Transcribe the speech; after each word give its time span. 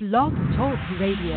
Blog 0.00 0.32
Talk 0.56 0.78
Radio. 0.98 1.36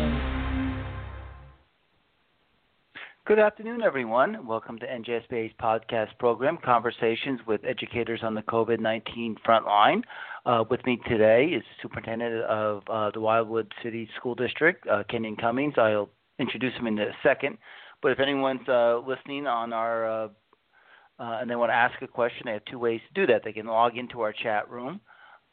Good 3.26 3.38
afternoon, 3.38 3.82
everyone. 3.82 4.46
Welcome 4.46 4.78
to 4.78 4.86
NJSBA's 4.86 5.52
podcast 5.60 6.16
program, 6.18 6.56
Conversations 6.64 7.40
with 7.46 7.60
Educators 7.66 8.20
on 8.22 8.34
the 8.34 8.40
COVID 8.40 8.80
19 8.80 9.36
Frontline. 9.46 10.02
Uh, 10.46 10.64
with 10.70 10.82
me 10.86 10.98
today 11.06 11.48
is 11.54 11.62
the 11.62 11.82
Superintendent 11.82 12.42
of 12.44 12.82
uh, 12.88 13.10
the 13.12 13.20
Wildwood 13.20 13.70
City 13.82 14.08
School 14.16 14.34
District, 14.34 14.82
uh, 14.88 15.02
Kenyon 15.10 15.36
Kummings. 15.36 15.74
I'll 15.76 16.08
introduce 16.38 16.72
him 16.72 16.86
in 16.86 16.98
a 16.98 17.10
second. 17.22 17.58
But 18.00 18.12
if 18.12 18.18
anyone's 18.18 18.66
uh, 18.66 19.00
listening 19.06 19.46
on 19.46 19.74
our 19.74 20.08
uh, 20.08 20.28
uh, 21.18 21.38
and 21.42 21.50
they 21.50 21.56
want 21.56 21.68
to 21.68 21.76
ask 21.76 22.00
a 22.00 22.08
question, 22.08 22.44
they 22.46 22.52
have 22.52 22.64
two 22.64 22.78
ways 22.78 23.02
to 23.08 23.26
do 23.26 23.30
that. 23.30 23.42
They 23.44 23.52
can 23.52 23.66
log 23.66 23.98
into 23.98 24.22
our 24.22 24.32
chat 24.32 24.70
room 24.70 25.02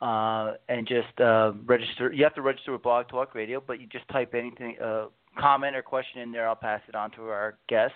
uh, 0.02 0.54
and 0.68 0.88
just 0.88 1.20
uh, 1.20 1.52
register. 1.66 2.12
You 2.12 2.24
have 2.24 2.36
to 2.36 2.42
register 2.42 2.72
with 2.72 2.84
Blog 2.84 3.08
Talk 3.08 3.36
Radio, 3.36 3.62
but 3.66 3.80
you 3.80 3.88
just 3.88 4.08
type 4.10 4.34
anything, 4.34 4.76
uh, 4.84 5.06
comment 5.40 5.76
or 5.76 5.82
question 5.82 6.22
in 6.22 6.32
there. 6.32 6.48
I'll 6.48 6.56
pass 6.56 6.82
it 6.88 6.96
on 6.96 7.12
to 7.12 7.24
our 7.24 7.58
guest. 7.70 7.94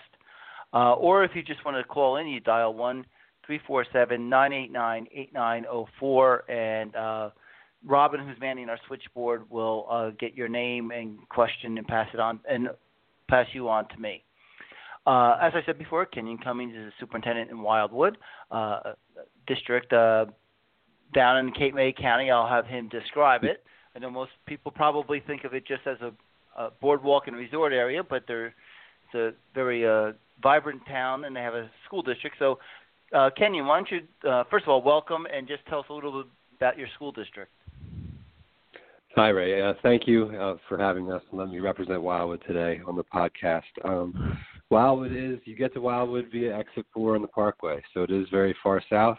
Uh, 0.72 0.94
or 0.94 1.24
if 1.24 1.32
you 1.34 1.42
just 1.42 1.64
want 1.64 1.76
to 1.76 1.84
call 1.84 2.16
in, 2.16 2.26
you 2.28 2.40
dial 2.40 2.74
one 2.74 3.04
three 3.44 3.60
four 3.66 3.84
seven 3.92 4.28
nine 4.28 4.52
eight 4.52 4.72
nine 4.72 5.06
eight 5.14 5.32
nine 5.32 5.62
zero 5.62 5.86
four, 5.98 6.48
and 6.50 6.94
uh, 6.94 7.30
Robin, 7.84 8.20
who's 8.20 8.38
manning 8.40 8.68
our 8.68 8.78
switchboard, 8.86 9.48
will 9.50 9.86
uh, 9.90 10.10
get 10.18 10.34
your 10.34 10.48
name 10.48 10.90
and 10.90 11.18
question 11.28 11.78
and 11.78 11.86
pass 11.86 12.08
it 12.12 12.20
on 12.20 12.40
and 12.48 12.68
pass 13.28 13.46
you 13.52 13.68
on 13.68 13.88
to 13.88 13.98
me. 13.98 14.22
Uh, 15.06 15.38
as 15.40 15.52
I 15.54 15.60
said 15.64 15.78
before, 15.78 16.04
Kenyon 16.04 16.38
Kummings 16.38 16.74
is 16.74 16.88
a 16.88 16.92
superintendent 16.98 17.50
in 17.50 17.62
Wildwood 17.62 18.18
uh, 18.50 18.94
District. 19.46 19.92
Down 21.14 21.38
in 21.38 21.52
Cape 21.52 21.74
May 21.74 21.92
County. 21.92 22.30
I'll 22.30 22.48
have 22.48 22.66
him 22.66 22.88
describe 22.88 23.44
it. 23.44 23.62
I 23.94 23.98
know 23.98 24.10
most 24.10 24.32
people 24.46 24.70
probably 24.70 25.20
think 25.20 25.44
of 25.44 25.54
it 25.54 25.66
just 25.66 25.86
as 25.86 25.96
a, 26.02 26.12
a 26.60 26.70
boardwalk 26.80 27.28
and 27.28 27.36
resort 27.36 27.72
area, 27.72 28.02
but 28.02 28.24
they're, 28.28 28.46
it's 28.46 29.14
a 29.14 29.30
very 29.54 29.86
uh, 29.86 30.12
vibrant 30.42 30.82
town 30.86 31.24
and 31.24 31.34
they 31.34 31.40
have 31.40 31.54
a 31.54 31.70
school 31.86 32.02
district. 32.02 32.36
So, 32.38 32.58
uh, 33.14 33.30
Kenyon, 33.36 33.66
why 33.66 33.78
don't 33.78 33.90
you, 33.90 34.30
uh, 34.30 34.44
first 34.50 34.64
of 34.64 34.68
all, 34.68 34.82
welcome 34.82 35.26
and 35.32 35.48
just 35.48 35.64
tell 35.66 35.80
us 35.80 35.86
a 35.88 35.94
little 35.94 36.22
bit 36.22 36.30
about 36.58 36.76
your 36.76 36.88
school 36.94 37.12
district. 37.12 37.52
Hi, 39.14 39.28
Ray. 39.28 39.62
Uh, 39.62 39.72
thank 39.82 40.06
you 40.06 40.26
uh, 40.38 40.56
for 40.68 40.76
having 40.76 41.10
us 41.10 41.22
and 41.30 41.38
letting 41.38 41.54
me 41.54 41.60
represent 41.60 42.02
Wildwood 42.02 42.42
today 42.46 42.82
on 42.86 42.96
the 42.96 43.04
podcast. 43.04 43.62
Um, 43.82 44.38
Wildwood 44.68 45.12
is, 45.12 45.38
you 45.46 45.56
get 45.56 45.72
to 45.72 45.80
Wildwood 45.80 46.26
via 46.30 46.54
exit 46.54 46.84
4 46.92 47.14
on 47.14 47.22
the 47.22 47.28
Parkway, 47.28 47.82
so 47.94 48.02
it 48.02 48.10
is 48.10 48.26
very 48.30 48.54
far 48.62 48.82
south. 48.90 49.16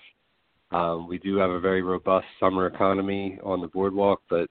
Um, 0.71 1.07
we 1.07 1.17
do 1.17 1.37
have 1.37 1.49
a 1.49 1.59
very 1.59 1.81
robust 1.81 2.27
summer 2.39 2.67
economy 2.67 3.39
on 3.43 3.61
the 3.61 3.67
boardwalk, 3.67 4.21
but 4.29 4.49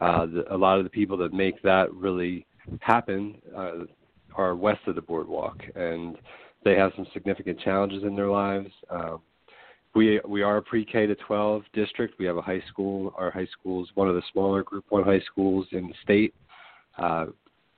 uh, 0.00 0.26
the, 0.26 0.44
a 0.54 0.56
lot 0.56 0.78
of 0.78 0.84
the 0.84 0.90
people 0.90 1.16
that 1.18 1.32
make 1.32 1.60
that 1.62 1.92
really 1.92 2.46
happen 2.80 3.36
uh, 3.56 3.84
are 4.34 4.54
west 4.54 4.80
of 4.86 4.94
the 4.94 5.02
boardwalk, 5.02 5.58
and 5.74 6.16
they 6.64 6.74
have 6.74 6.92
some 6.96 7.06
significant 7.12 7.60
challenges 7.60 8.02
in 8.04 8.16
their 8.16 8.30
lives. 8.30 8.70
Um, 8.90 9.20
we 9.94 10.20
we 10.26 10.42
are 10.42 10.58
a 10.58 10.62
pre-K 10.62 11.06
to 11.06 11.14
12 11.14 11.62
district. 11.72 12.18
We 12.18 12.26
have 12.26 12.36
a 12.36 12.42
high 12.42 12.62
school. 12.68 13.12
Our 13.16 13.30
high 13.30 13.48
school 13.58 13.82
is 13.82 13.90
one 13.94 14.08
of 14.08 14.14
the 14.14 14.22
smaller 14.32 14.62
Group 14.62 14.84
One 14.90 15.04
high 15.04 15.22
schools 15.30 15.66
in 15.72 15.88
the 15.88 15.94
state. 16.02 16.34
Uh, 16.98 17.26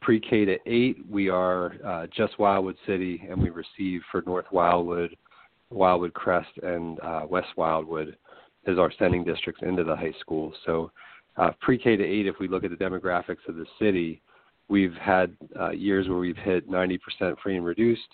pre-K 0.00 0.47
to 0.47 0.56
8, 0.66 1.10
we 1.10 1.28
are 1.28 1.75
uh, 1.84 2.06
just 2.14 2.38
Wildwood 2.38 2.77
City, 2.86 3.22
and 3.28 3.41
we 3.41 3.50
receive 3.50 4.00
for 4.10 4.22
North 4.27 4.47
Wildwood 4.50 5.14
Wildwood 5.70 6.14
Crest 6.14 6.50
and 6.62 7.00
uh, 7.00 7.22
West 7.28 7.48
Wildwood 7.56 8.16
as 8.66 8.78
our 8.78 8.92
sending 8.98 9.24
districts 9.24 9.62
into 9.62 9.84
the 9.84 9.96
high 9.96 10.14
school. 10.20 10.52
So 10.66 10.90
uh, 11.36 11.52
pre-K 11.60 11.96
to 11.96 12.04
8, 12.04 12.26
if 12.26 12.36
we 12.38 12.48
look 12.48 12.64
at 12.64 12.70
the 12.70 12.76
demographics 12.76 13.48
of 13.48 13.56
the 13.56 13.66
city, 13.78 14.20
we've 14.68 14.94
had 14.94 15.36
uh, 15.58 15.70
years 15.70 16.08
where 16.08 16.18
we've 16.18 16.36
hit 16.36 16.70
90% 16.70 16.98
free 17.42 17.56
and 17.56 17.64
reduced. 17.64 18.08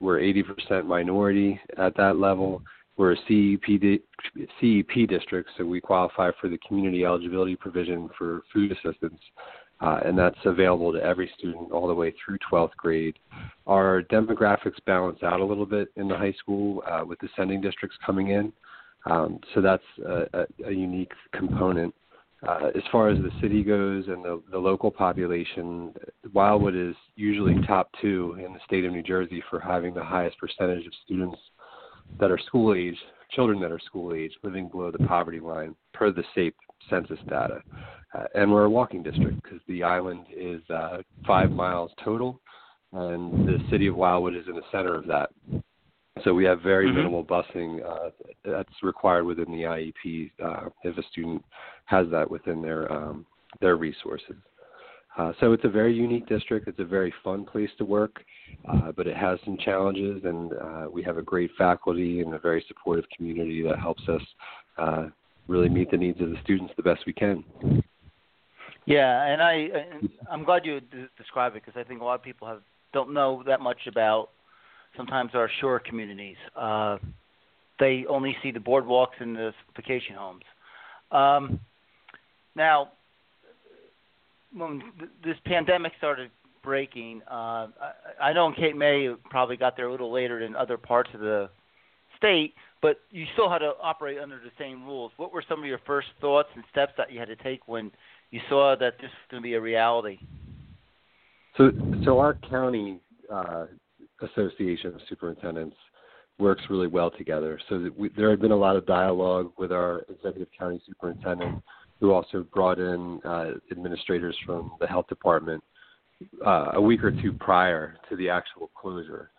We're 0.00 0.20
80% 0.20 0.86
minority 0.86 1.60
at 1.76 1.96
that 1.96 2.16
level. 2.16 2.62
We're 2.96 3.12
a 3.12 3.16
CEP, 3.28 3.80
di- 3.80 4.02
CEP 4.60 5.08
district, 5.08 5.50
so 5.56 5.64
we 5.64 5.80
qualify 5.80 6.30
for 6.40 6.48
the 6.48 6.58
community 6.66 7.04
eligibility 7.04 7.54
provision 7.54 8.10
for 8.18 8.42
food 8.52 8.72
assistance 8.72 9.20
uh, 9.80 10.00
and 10.04 10.18
that's 10.18 10.38
available 10.44 10.92
to 10.92 11.02
every 11.02 11.30
student 11.38 11.70
all 11.70 11.86
the 11.86 11.94
way 11.94 12.12
through 12.24 12.38
12th 12.50 12.74
grade. 12.76 13.16
Our 13.66 14.02
demographics 14.10 14.84
balance 14.86 15.22
out 15.22 15.40
a 15.40 15.44
little 15.44 15.66
bit 15.66 15.88
in 15.96 16.08
the 16.08 16.16
high 16.16 16.34
school 16.38 16.82
uh, 16.90 17.04
with 17.04 17.18
the 17.20 17.28
sending 17.36 17.60
districts 17.60 17.96
coming 18.04 18.30
in, 18.30 18.52
um, 19.06 19.40
so 19.54 19.60
that's 19.60 19.82
a, 20.04 20.26
a, 20.34 20.68
a 20.68 20.72
unique 20.72 21.12
component. 21.32 21.94
Uh, 22.46 22.70
as 22.76 22.82
far 22.92 23.08
as 23.08 23.18
the 23.18 23.30
city 23.40 23.64
goes 23.64 24.06
and 24.06 24.24
the, 24.24 24.40
the 24.52 24.58
local 24.58 24.90
population, 24.90 25.92
Wildwood 26.32 26.76
is 26.76 26.94
usually 27.16 27.56
top 27.66 27.90
two 28.00 28.36
in 28.44 28.52
the 28.52 28.60
state 28.64 28.84
of 28.84 28.92
New 28.92 29.02
Jersey 29.02 29.42
for 29.50 29.58
having 29.58 29.92
the 29.92 30.04
highest 30.04 30.38
percentage 30.38 30.86
of 30.86 30.92
students 31.04 31.38
that 32.20 32.30
are 32.30 32.38
school 32.38 32.74
age, 32.74 32.96
children 33.32 33.60
that 33.60 33.72
are 33.72 33.80
school 33.80 34.14
age, 34.14 34.32
living 34.44 34.68
below 34.68 34.92
the 34.92 35.04
poverty 35.06 35.40
line 35.40 35.74
per 35.92 36.12
the 36.12 36.22
state 36.30 36.54
census 36.88 37.18
data. 37.28 37.62
Uh, 38.14 38.24
and 38.34 38.50
we're 38.50 38.64
a 38.64 38.70
walking 38.70 39.02
district 39.02 39.42
because 39.42 39.60
the 39.68 39.82
island 39.82 40.24
is 40.34 40.62
uh, 40.70 40.98
five 41.26 41.50
miles 41.50 41.90
total, 42.02 42.40
and 42.92 43.46
the 43.46 43.58
city 43.70 43.86
of 43.86 43.96
Wildwood 43.96 44.34
is 44.34 44.46
in 44.48 44.54
the 44.54 44.62
center 44.72 44.94
of 44.94 45.06
that. 45.06 45.30
So 46.24 46.34
we 46.34 46.44
have 46.44 46.62
very 46.62 46.86
mm-hmm. 46.86 46.96
minimal 46.96 47.24
busing 47.24 47.84
uh, 47.86 48.10
that's 48.44 48.82
required 48.82 49.24
within 49.24 49.46
the 49.46 49.62
IEP 49.62 50.30
uh, 50.44 50.68
if 50.82 50.96
a 50.96 51.02
student 51.12 51.44
has 51.84 52.06
that 52.10 52.30
within 52.30 52.62
their 52.62 52.90
um, 52.90 53.26
their 53.60 53.76
resources. 53.76 54.36
Uh, 55.16 55.32
so 55.40 55.52
it's 55.52 55.64
a 55.64 55.68
very 55.68 55.92
unique 55.92 56.28
district. 56.28 56.68
It's 56.68 56.78
a 56.78 56.84
very 56.84 57.12
fun 57.24 57.44
place 57.44 57.70
to 57.78 57.84
work, 57.84 58.22
uh, 58.68 58.92
but 58.92 59.08
it 59.08 59.16
has 59.16 59.38
some 59.44 59.58
challenges, 59.58 60.22
and 60.24 60.52
uh, 60.52 60.86
we 60.90 61.02
have 61.02 61.18
a 61.18 61.22
great 61.22 61.50
faculty 61.58 62.20
and 62.20 62.32
a 62.34 62.38
very 62.38 62.64
supportive 62.68 63.04
community 63.16 63.62
that 63.62 63.80
helps 63.80 64.02
us 64.08 64.22
uh, 64.78 65.06
really 65.48 65.68
meet 65.68 65.90
the 65.90 65.96
needs 65.96 66.20
of 66.20 66.30
the 66.30 66.36
students 66.44 66.72
the 66.76 66.82
best 66.82 67.00
we 67.06 67.12
can. 67.12 67.44
Yeah, 68.86 69.24
and 69.24 69.42
I 69.42 69.68
I'm 70.30 70.44
glad 70.44 70.64
you 70.64 70.80
described 71.16 71.56
it 71.56 71.62
because 71.64 71.78
I 71.78 71.86
think 71.86 72.00
a 72.00 72.04
lot 72.04 72.14
of 72.14 72.22
people 72.22 72.46
have 72.46 72.62
don't 72.92 73.12
know 73.12 73.42
that 73.46 73.60
much 73.60 73.86
about 73.86 74.30
sometimes 74.96 75.32
our 75.34 75.50
shore 75.60 75.78
communities. 75.78 76.36
Uh, 76.56 76.96
they 77.78 78.04
only 78.08 78.36
see 78.42 78.50
the 78.50 78.58
boardwalks 78.58 79.20
and 79.20 79.36
the 79.36 79.52
vacation 79.76 80.14
homes. 80.16 80.42
Um, 81.10 81.60
now, 82.56 82.92
when 84.54 84.82
this 85.22 85.36
pandemic 85.44 85.92
started 85.98 86.30
breaking, 86.62 87.22
uh, 87.30 87.68
I, 87.80 87.92
I 88.20 88.32
know 88.32 88.46
in 88.48 88.54
Cape 88.54 88.76
May 88.76 89.06
it 89.06 89.22
probably 89.24 89.56
got 89.56 89.76
there 89.76 89.86
a 89.86 89.90
little 89.90 90.12
later 90.12 90.40
than 90.40 90.56
other 90.56 90.76
parts 90.76 91.10
of 91.14 91.20
the 91.20 91.50
state, 92.16 92.54
but 92.82 93.00
you 93.10 93.24
still 93.32 93.50
had 93.50 93.58
to 93.58 93.72
operate 93.82 94.18
under 94.18 94.36
the 94.36 94.50
same 94.58 94.84
rules. 94.84 95.12
What 95.16 95.32
were 95.32 95.44
some 95.48 95.60
of 95.60 95.66
your 95.66 95.80
first 95.86 96.08
thoughts 96.20 96.48
and 96.54 96.64
steps 96.70 96.92
that 96.96 97.12
you 97.12 97.18
had 97.18 97.28
to 97.28 97.36
take 97.36 97.66
when 97.66 97.90
you 98.30 98.40
saw 98.48 98.76
that 98.78 98.94
this 98.98 99.10
was 99.10 99.30
going 99.30 99.42
to 99.42 99.46
be 99.46 99.54
a 99.54 99.60
reality? 99.60 100.18
So, 101.56 101.70
so 102.04 102.18
our 102.18 102.34
county 102.48 103.00
uh, 103.32 103.66
association 104.22 104.94
of 104.94 105.00
superintendents 105.08 105.76
works 106.38 106.62
really 106.70 106.86
well 106.86 107.10
together. 107.10 107.58
So 107.68 107.90
we, 107.96 108.10
there 108.16 108.30
had 108.30 108.40
been 108.40 108.52
a 108.52 108.56
lot 108.56 108.76
of 108.76 108.86
dialogue 108.86 109.52
with 109.58 109.72
our 109.72 110.02
executive 110.08 110.48
county 110.56 110.80
superintendent, 110.86 111.62
who 112.00 112.12
also 112.12 112.46
brought 112.54 112.78
in 112.78 113.20
uh, 113.24 113.52
administrators 113.72 114.36
from 114.46 114.72
the 114.80 114.86
health 114.86 115.08
department 115.08 115.62
uh, 116.46 116.72
a 116.74 116.80
week 116.80 117.02
or 117.02 117.10
two 117.10 117.32
prior 117.32 117.96
to 118.08 118.16
the 118.16 118.28
actual 118.28 118.70
closure. 118.80 119.30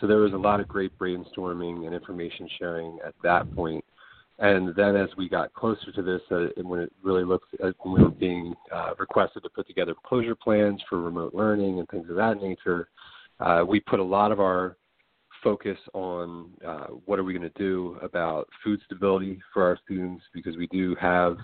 So 0.00 0.06
there 0.06 0.18
was 0.18 0.32
a 0.32 0.36
lot 0.36 0.60
of 0.60 0.68
great 0.68 0.96
brainstorming 0.98 1.86
and 1.86 1.94
information 1.94 2.48
sharing 2.58 2.98
at 3.04 3.14
that 3.22 3.52
point. 3.54 3.84
And 4.38 4.74
then 4.76 4.94
as 4.94 5.08
we 5.16 5.28
got 5.28 5.52
closer 5.52 5.90
to 5.90 6.02
this, 6.02 6.20
uh, 6.30 6.46
and 6.56 6.68
when 6.68 6.80
it 6.80 6.92
really 7.02 7.24
looked, 7.24 7.52
uh, 7.62 7.72
when 7.80 7.94
we 7.94 8.04
were 8.04 8.10
being 8.10 8.54
uh, 8.72 8.94
requested 8.96 9.42
to 9.42 9.48
put 9.48 9.66
together 9.66 9.94
closure 10.06 10.36
plans 10.36 10.80
for 10.88 11.00
remote 11.00 11.34
learning 11.34 11.80
and 11.80 11.88
things 11.88 12.08
of 12.08 12.14
that 12.16 12.40
nature, 12.40 12.88
uh, 13.40 13.64
we 13.66 13.80
put 13.80 13.98
a 13.98 14.04
lot 14.04 14.30
of 14.30 14.38
our 14.38 14.76
focus 15.42 15.78
on 15.92 16.50
uh, 16.66 16.86
what 17.06 17.18
are 17.18 17.24
we 17.24 17.32
going 17.32 17.50
to 17.50 17.58
do 17.58 17.98
about 18.02 18.48
food 18.62 18.80
stability 18.84 19.40
for 19.52 19.64
our 19.64 19.78
students 19.84 20.22
because 20.32 20.56
we 20.56 20.66
do 20.68 20.94
have 21.00 21.36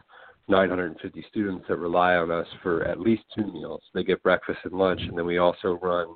950 0.49 1.25
students 1.31 1.65
that 1.69 1.77
rely 1.77 2.15
on 2.15 2.31
us 2.31 2.47
for 2.63 2.85
at 2.85 3.01
least 3.01 3.23
two 3.37 3.47
meals. 3.53 3.83
They 3.95 4.05
get 4.05 4.23
breakfast 4.23 4.59
and 4.65 4.75
lunch, 4.75 5.01
and 5.01 5.17
then 5.17 5.27
we 5.27 5.39
also 5.39 5.79
run 5.81 6.15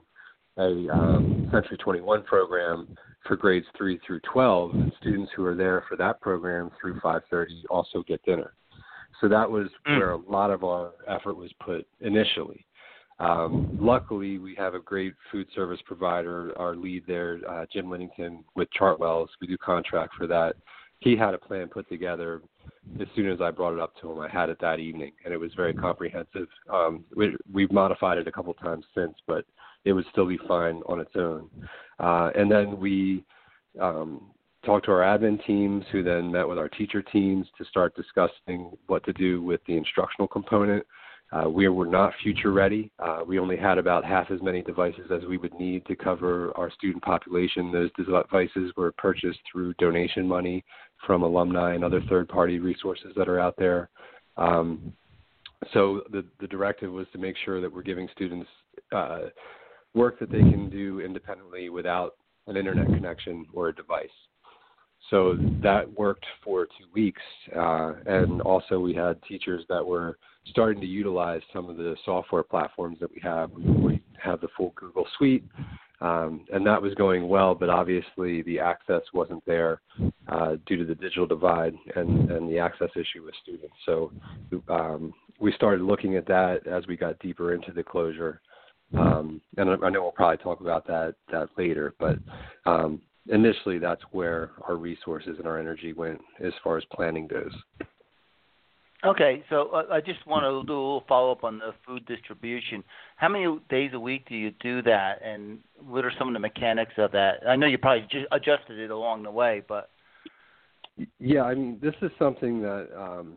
a 0.59 0.89
um, 0.93 1.49
Century 1.53 1.77
21 1.79 2.25
program 2.25 2.97
for 3.27 3.37
grades 3.37 3.67
3 3.77 3.99
through 4.07 4.21
12. 4.33 4.75
And 4.75 4.93
students 5.01 5.31
who 5.35 5.45
are 5.45 5.55
there 5.55 5.85
for 5.89 5.97
that 5.97 6.21
program 6.21 6.71
through 6.81 7.01
5:30 7.01 7.65
also 7.71 8.03
get 8.03 8.23
dinner. 8.25 8.55
So 9.21 9.29
that 9.29 9.51
was 9.51 9.69
mm. 9.87 9.99
where 9.99 10.13
a 10.13 10.17
lot 10.17 10.51
of 10.51 10.65
our 10.65 10.93
effort 11.07 11.37
was 11.37 11.53
put 11.61 11.87
initially. 12.01 12.65
Um, 13.21 13.77
luckily, 13.81 14.39
we 14.39 14.55
have 14.55 14.75
a 14.75 14.79
great 14.79 15.15
food 15.33 15.49
service 15.55 15.81
provider. 15.87 16.53
Our 16.57 16.77
lead 16.77 17.03
there, 17.07 17.41
uh, 17.49 17.67
Jim 17.73 17.91
Linnington, 17.91 18.45
with 18.55 18.69
Chartwells. 18.79 19.29
We 19.41 19.49
do 19.49 19.59
contract 19.59 20.15
for 20.17 20.29
that. 20.29 20.55
He 21.01 21.17
had 21.17 21.35
a 21.35 21.39
plan 21.39 21.69
put 21.69 21.89
together 21.89 22.43
as 23.01 23.07
soon 23.15 23.31
as 23.31 23.41
I 23.41 23.51
brought 23.51 23.75
it 23.75 23.81
up 23.81 23.95
to 24.01 24.11
him, 24.11 24.21
I 24.21 24.29
had 24.29 24.49
it 24.49 24.59
that 24.61 24.81
evening, 24.81 25.13
and 25.25 25.33
it 25.33 25.37
was 25.37 25.53
very 25.55 25.75
comprehensive. 25.75 26.49
Um, 26.73 27.05
we, 27.15 27.37
we've 27.53 27.73
modified 27.73 28.19
it 28.19 28.27
a 28.27 28.33
couple 28.33 28.55
times 28.55 28.85
since, 28.95 29.15
but 29.27 29.45
it 29.89 29.93
would 29.95 30.05
still 30.13 30.27
be 30.27 30.39
fine 30.47 30.83
on 30.87 31.01
its 31.01 31.17
own. 31.17 31.49
Uh, 31.99 32.31
and 32.39 32.51
then 32.51 32.79
we 32.79 33.25
um, 33.81 34.31
talked 34.65 34.85
to 34.85 34.93
our 34.93 35.01
admin 35.01 35.45
teams, 35.47 35.83
who 35.91 36.03
then 36.03 36.31
met 36.31 36.47
with 36.47 36.59
our 36.59 36.69
teacher 36.69 37.01
teams 37.01 37.47
to 37.57 37.65
start 37.65 37.97
discussing 37.97 38.77
what 38.87 39.03
to 39.05 39.15
do 39.15 39.43
with 39.43 39.61
the 39.67 39.77
instructional 39.77 40.29
component. 40.29 40.85
Uh, 41.33 41.49
we 41.49 41.67
were 41.69 41.87
not 41.87 42.13
future 42.23 42.53
ready. 42.53 42.91
Uh, 42.99 43.21
we 43.27 43.39
only 43.39 43.57
had 43.57 43.79
about 43.79 44.05
half 44.05 44.31
as 44.31 44.41
many 44.43 44.61
devices 44.63 45.11
as 45.11 45.23
we 45.27 45.39
would 45.39 45.55
need 45.55 45.85
to 45.87 45.97
cover 45.97 46.53
our 46.57 46.71
student 46.71 47.03
population. 47.03 47.73
Those 47.73 47.91
devices 47.97 48.73
were 48.77 48.93
purchased 48.93 49.41
through 49.51 49.75
donation 49.75 50.29
money 50.29 50.65
from 51.07 51.23
alumni 51.23 51.75
and 51.75 51.83
other 51.83 52.03
third 52.11 52.29
party 52.29 52.59
resources 52.59 53.13
that 53.17 53.29
are 53.29 53.41
out 53.41 53.57
there. 53.57 53.89
Um, 54.37 54.93
so 55.73 56.03
the, 56.11 56.25
the 56.41 56.47
directive 56.47 56.93
was 56.93 57.07
to 57.13 57.19
make 57.19 57.37
sure 57.45 57.61
that 57.61 57.73
we're 57.73 57.83
giving 57.83 58.09
students 58.15 58.49
uh, 58.93 59.27
work 59.95 60.19
that 60.21 60.31
they 60.31 60.39
can 60.39 60.71
do 60.71 61.01
independently 61.01 61.69
without 61.69 62.15
an 62.47 62.57
internet 62.57 62.87
connection 62.87 63.47
or 63.53 63.69
a 63.69 63.75
device. 63.75 64.09
So 65.11 65.37
that 65.63 65.91
worked 65.99 66.27
for 66.45 66.67
two 66.67 66.85
weeks, 66.93 67.23
uh, 67.57 67.95
and 68.07 68.43
also 68.43 68.79
we 68.79 68.95
had 68.95 69.23
teachers 69.23 69.65
that 69.69 69.85
were 69.85 70.19
starting 70.51 70.81
to 70.81 70.87
utilize 70.87 71.41
some 71.53 71.71
of 71.71 71.77
the 71.77 71.97
software 72.05 72.43
platforms 72.43 72.99
that 73.01 73.11
we 73.11 73.21
have. 73.23 73.51
We 73.53 74.03
have 74.23 74.41
the 74.41 74.49
full 74.57 74.73
Google 74.77 75.07
Suite, 75.17 75.45
um, 76.01 76.45
and 76.53 76.67
that 76.67 76.81
was 76.83 76.95
going 76.95 77.29
well, 77.29 77.55
but 77.55 77.71
obviously 77.71 78.43
the 78.43 78.59
access 78.61 79.03
wasn't 79.15 79.45
there 79.47 79.81
uh, 80.29 80.57
due 80.67 80.77
to 80.77 80.85
the 80.85 80.95
digital 80.95 81.27
divide 81.27 81.75
and, 81.97 82.31
and 82.31 82.51
the 82.51 82.59
access 82.59 82.91
issue 82.95 83.25
with 83.25 83.35
students. 83.43 83.75
So 83.87 84.13
um, 84.69 85.15
we 85.41 85.53
started 85.53 85.83
looking 85.83 86.17
at 86.17 86.27
that 86.27 86.67
as 86.67 86.87
we 86.87 86.97
got 86.97 87.19
deeper 87.21 87.55
into 87.55 87.73
the 87.73 87.83
closure. 87.83 88.41
Um, 88.97 89.41
and 89.57 89.71
I 89.85 89.91
know 89.91 90.03
we'll 90.03 90.13
probably 90.13 90.39
talk 90.39 90.61
about 90.61 90.87
that 90.87 91.15
that 91.31 91.49
later, 91.59 91.95
but 91.99 92.19
um, 92.65 93.03
initially 93.31 93.79
that's 93.79 94.03
where 94.13 94.53
our 94.67 94.77
resources 94.77 95.37
and 95.39 95.47
our 95.47 95.59
energy 95.59 95.93
went 95.93 96.21
as 96.43 96.53
far 96.65 96.79
as 96.79 96.85
planning 96.93 97.27
goes. 97.27 97.53
Okay, 99.05 99.45
so 99.49 99.69
uh, 99.69 99.85
I 99.93 100.01
just 100.01 100.27
want 100.27 100.43
to 100.43 100.67
do 100.67 100.73
a 100.73 100.75
little 100.75 101.05
follow 101.09 101.31
up 101.31 101.45
on 101.45 101.59
the 101.59 101.73
food 101.87 102.05
distribution. 102.07 102.83
How 103.17 103.29
many 103.29 103.47
days 103.71 103.93
a 103.95 104.01
week 104.01 104.29
do 104.29 104.35
you 104.35 104.53
do 104.61 104.83
that, 104.83 105.21
and 105.23 105.59
what 105.87 106.05
are 106.05 106.13
some 106.19 106.27
of 106.27 106.35
the 106.35 106.41
mechanics 106.41 106.95
of 106.97 107.13
that? 107.13 107.47
I 107.47 107.55
know 107.55 107.67
you 107.67 107.79
probably 107.79 108.09
just 108.11 108.27
adjusted 108.33 108.79
it 108.79 108.91
along 108.91 109.23
the 109.23 109.31
way, 109.31 109.63
but 109.69 109.91
yeah, 111.21 111.43
I 111.43 111.55
mean, 111.55 111.79
this 111.81 111.95
is 112.03 112.11
something 112.19 112.61
that 112.63 112.89
um, 112.97 113.37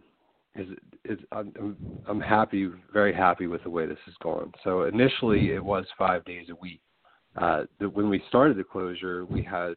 is 0.56 0.68
is 1.06 1.20
I'm, 1.32 1.76
I'm 2.08 2.20
happy, 2.20 2.70
very 2.92 3.14
happy 3.14 3.48
with 3.48 3.64
the 3.64 3.70
way 3.70 3.86
this 3.86 3.98
has 4.06 4.16
gone. 4.22 4.52
So 4.64 4.84
initially, 4.84 5.52
it 5.52 5.64
was 5.64 5.86
five 5.98 6.26
days 6.26 6.48
a 6.50 6.56
week. 6.56 6.82
Uh, 7.36 7.64
the, 7.80 7.90
when 7.90 8.10
we 8.10 8.22
started 8.28 8.58
the 8.58 8.64
closure, 8.64 9.26
we 9.26 9.42
had 9.42 9.76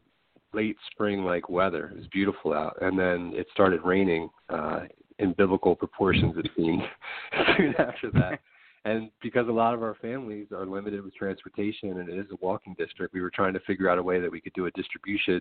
late 0.53 0.77
spring 0.91 1.25
like 1.25 1.49
weather. 1.49 1.91
It 1.93 1.99
was 1.99 2.07
beautiful 2.09 2.53
out, 2.53 2.77
and 2.81 2.99
then 2.99 3.33
it 3.35 3.47
started 3.53 3.81
raining 3.85 4.29
uh, 4.49 4.81
in 5.19 5.33
biblical 5.35 5.77
proportions 5.77 6.35
it 6.37 6.51
seemed 6.57 6.83
soon 7.57 7.75
after 7.79 8.11
that. 8.13 8.41
And 8.87 9.11
because 9.23 9.49
a 9.49 9.53
lot 9.53 9.73
of 9.73 9.83
our 9.83 9.97
families 10.03 10.49
are 10.55 10.67
limited 10.67 11.03
with 11.03 11.15
transportation 11.15 11.99
and 12.01 12.09
it 12.09 12.19
is 12.19 12.27
a 12.31 12.45
walking 12.45 12.75
district, 12.79 13.15
we 13.15 13.23
were 13.23 13.31
trying 13.31 13.55
to 13.55 13.61
figure 13.61 13.89
out 13.89 13.97
a 13.97 14.03
way 14.03 14.21
that 14.21 14.31
we 14.31 14.43
could 14.43 14.53
do 14.53 14.67
a 14.67 14.71
distribution 14.73 15.41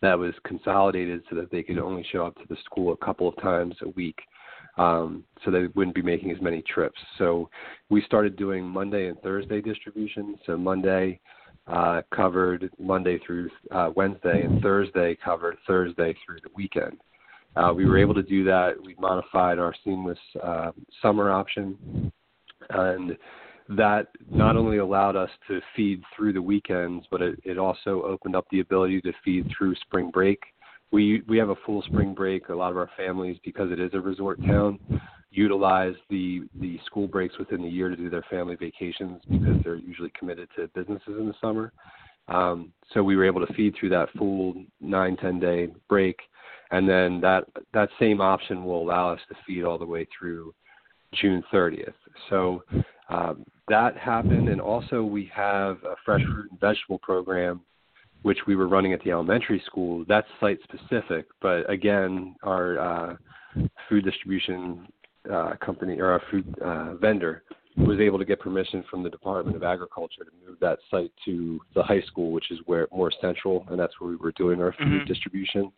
that 0.00 0.18
was 0.18 0.32
consolidated 0.44 1.22
so 1.28 1.36
that 1.36 1.50
they 1.50 1.62
could 1.62 1.78
only 1.78 2.02
show 2.10 2.24
up 2.24 2.34
to 2.36 2.46
the 2.48 2.56
school 2.64 2.94
a 2.94 3.04
couple 3.04 3.28
of 3.28 3.36
times 3.42 3.74
a 3.82 3.88
week. 3.90 4.18
Um, 4.78 5.24
so 5.44 5.50
they 5.50 5.66
wouldn't 5.74 5.94
be 5.94 6.02
making 6.02 6.30
as 6.30 6.40
many 6.40 6.62
trips. 6.62 6.98
So 7.18 7.50
we 7.90 8.02
started 8.02 8.36
doing 8.36 8.64
Monday 8.64 9.08
and 9.08 9.20
Thursday 9.22 9.60
distribution. 9.60 10.38
So 10.46 10.56
Monday 10.56 11.20
uh, 11.66 12.02
covered 12.14 12.70
Monday 12.78 13.18
through 13.26 13.50
uh, 13.70 13.90
Wednesday, 13.94 14.42
and 14.42 14.62
Thursday 14.62 15.16
covered 15.22 15.56
Thursday 15.66 16.14
through 16.24 16.38
the 16.42 16.50
weekend. 16.54 16.98
Uh, 17.56 17.72
we 17.74 17.86
were 17.86 17.98
able 17.98 18.14
to 18.14 18.22
do 18.22 18.44
that. 18.44 18.74
We 18.82 18.94
modified 18.98 19.58
our 19.58 19.74
seamless 19.84 20.18
uh, 20.42 20.70
summer 21.02 21.30
option, 21.30 22.12
and 22.70 23.16
that 23.68 24.08
not 24.30 24.56
only 24.56 24.78
allowed 24.78 25.16
us 25.16 25.30
to 25.48 25.60
feed 25.76 26.02
through 26.16 26.32
the 26.32 26.42
weekends, 26.42 27.04
but 27.10 27.20
it, 27.20 27.38
it 27.44 27.58
also 27.58 28.02
opened 28.02 28.34
up 28.34 28.46
the 28.50 28.60
ability 28.60 29.00
to 29.02 29.12
feed 29.24 29.50
through 29.56 29.74
spring 29.76 30.10
break. 30.10 30.40
We 30.90 31.22
we 31.28 31.38
have 31.38 31.50
a 31.50 31.56
full 31.66 31.82
spring 31.82 32.14
break. 32.14 32.48
A 32.48 32.54
lot 32.54 32.70
of 32.70 32.76
our 32.76 32.90
families, 32.96 33.38
because 33.44 33.70
it 33.70 33.80
is 33.80 33.90
a 33.92 34.00
resort 34.00 34.40
town, 34.46 34.78
utilize 35.30 35.94
the 36.10 36.42
the 36.60 36.78
school 36.86 37.06
breaks 37.06 37.38
within 37.38 37.62
the 37.62 37.68
year 37.68 37.88
to 37.88 37.96
do 37.96 38.10
their 38.10 38.24
family 38.30 38.56
vacations 38.56 39.20
because 39.30 39.62
they're 39.64 39.76
usually 39.76 40.12
committed 40.18 40.48
to 40.56 40.68
businesses 40.74 41.16
in 41.18 41.26
the 41.26 41.34
summer. 41.40 41.72
Um, 42.28 42.72
so 42.92 43.02
we 43.02 43.16
were 43.16 43.24
able 43.24 43.44
to 43.46 43.52
feed 43.54 43.74
through 43.78 43.88
that 43.90 44.08
full 44.16 44.54
nine 44.80 45.16
ten 45.16 45.38
day 45.38 45.68
break 45.88 46.18
and 46.70 46.88
then 46.88 47.20
that 47.20 47.44
that 47.72 47.88
same 47.98 48.20
option 48.20 48.64
will 48.64 48.82
allow 48.82 49.12
us 49.12 49.20
to 49.28 49.34
feed 49.46 49.64
all 49.64 49.78
the 49.78 49.86
way 49.86 50.06
through 50.16 50.54
June 51.14 51.42
30th. 51.52 51.94
So 52.28 52.62
um, 53.08 53.44
that 53.68 53.96
happened, 53.96 54.48
and 54.48 54.60
also 54.60 55.02
we 55.02 55.30
have 55.34 55.78
a 55.84 55.94
fresh 56.04 56.22
fruit 56.22 56.50
and 56.50 56.60
vegetable 56.60 56.98
program, 56.98 57.62
which 58.22 58.38
we 58.46 58.56
were 58.56 58.68
running 58.68 58.92
at 58.92 59.02
the 59.02 59.10
elementary 59.10 59.62
school. 59.66 60.04
That's 60.08 60.26
site 60.40 60.58
specific, 60.64 61.26
but 61.40 61.68
again, 61.70 62.34
our 62.42 62.78
uh, 62.78 63.16
food 63.88 64.04
distribution 64.04 64.86
uh, 65.32 65.54
company 65.64 66.00
or 66.00 66.06
our 66.12 66.22
food 66.30 66.54
uh, 66.64 66.94
vendor 66.96 67.42
was 67.76 68.00
able 68.00 68.18
to 68.18 68.24
get 68.24 68.40
permission 68.40 68.84
from 68.90 69.02
the 69.02 69.10
Department 69.10 69.56
of 69.56 69.62
Agriculture 69.62 70.24
to 70.24 70.30
move 70.46 70.58
that 70.60 70.78
site 70.90 71.12
to 71.24 71.60
the 71.74 71.82
high 71.82 72.00
school, 72.02 72.32
which 72.32 72.50
is 72.50 72.58
where 72.66 72.88
more 72.92 73.12
central, 73.20 73.64
and 73.70 73.78
that's 73.78 73.92
where 74.00 74.10
we 74.10 74.16
were 74.16 74.32
doing 74.32 74.60
our 74.60 74.72
food 74.72 74.86
mm-hmm. 74.86 75.06
distribution. 75.06 75.70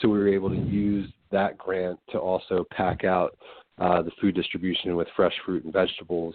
So 0.00 0.08
we 0.08 0.18
were 0.18 0.32
able 0.32 0.48
to 0.48 0.56
use 0.56 1.10
that 1.30 1.58
grant 1.58 1.98
to 2.10 2.18
also 2.18 2.64
pack 2.70 3.04
out 3.04 3.36
uh, 3.78 4.00
the 4.02 4.10
food 4.20 4.34
distribution 4.34 4.96
with 4.96 5.08
fresh 5.14 5.34
fruit 5.44 5.64
and 5.64 5.72
vegetables, 5.72 6.34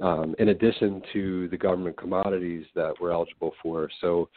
um, 0.00 0.34
in 0.38 0.50
addition 0.50 1.02
to 1.12 1.48
the 1.48 1.56
government 1.56 1.96
commodities 1.96 2.66
that 2.74 2.94
we're 3.00 3.10
eligible 3.10 3.52
for. 3.62 3.88
So 4.00 4.28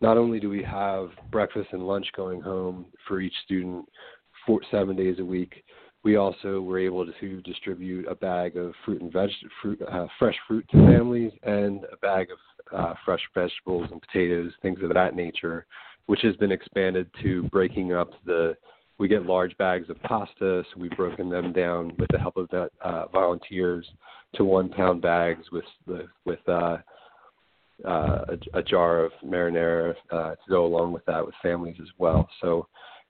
not 0.00 0.16
only 0.16 0.40
do 0.40 0.48
we 0.48 0.62
have 0.62 1.10
breakfast 1.30 1.68
and 1.72 1.86
lunch 1.86 2.06
going 2.16 2.40
home 2.40 2.86
for 3.06 3.20
each 3.20 3.34
student 3.44 3.86
four, 4.46 4.60
seven 4.70 4.96
days 4.96 5.18
a 5.18 5.24
week, 5.24 5.64
we 6.04 6.16
also 6.16 6.60
were 6.60 6.78
able 6.78 7.04
to 7.04 7.40
distribute 7.42 8.06
a 8.06 8.14
bag 8.14 8.56
of 8.56 8.72
fruit 8.84 9.02
and 9.02 9.12
veg, 9.12 9.30
fruit, 9.60 9.80
uh, 9.90 10.06
fresh 10.18 10.36
fruit 10.46 10.64
to 10.70 10.76
families 10.86 11.32
and 11.42 11.84
a 11.92 11.96
bag 11.96 12.28
of 12.30 12.78
uh, 12.78 12.94
fresh 13.04 13.22
vegetables 13.34 13.88
and 13.90 14.00
potatoes, 14.00 14.52
things 14.62 14.78
of 14.82 14.94
that 14.94 15.16
nature, 15.16 15.66
which 16.06 16.20
has 16.22 16.36
been 16.36 16.52
expanded 16.52 17.08
to 17.22 17.42
breaking 17.44 17.92
up 17.92 18.10
the 18.24 18.56
we 18.98 19.08
get 19.08 19.26
large 19.26 19.56
bags 19.58 19.90
of 19.90 20.00
pasta, 20.04 20.62
so 20.62 20.80
we've 20.80 20.96
broken 20.96 21.28
them 21.28 21.52
down 21.52 21.92
with 21.98 22.08
the 22.12 22.18
help 22.18 22.36
of 22.38 22.48
uh, 22.82 23.06
volunteers 23.08 23.86
to 24.36 24.44
one 24.44 24.70
pound 24.70 25.02
bags 25.02 25.44
with 25.52 25.64
the, 25.86 26.06
with 26.24 26.46
uh, 26.48 26.78
uh, 27.84 28.24
a, 28.28 28.58
a 28.58 28.62
jar 28.62 29.04
of 29.04 29.12
marinara 29.24 29.94
uh, 30.10 30.30
to 30.30 30.36
go 30.48 30.64
along 30.64 30.92
with 30.92 31.04
that 31.06 31.24
with 31.24 31.34
families 31.42 31.76
as 31.80 31.88
well. 31.98 32.28
So 32.40 32.68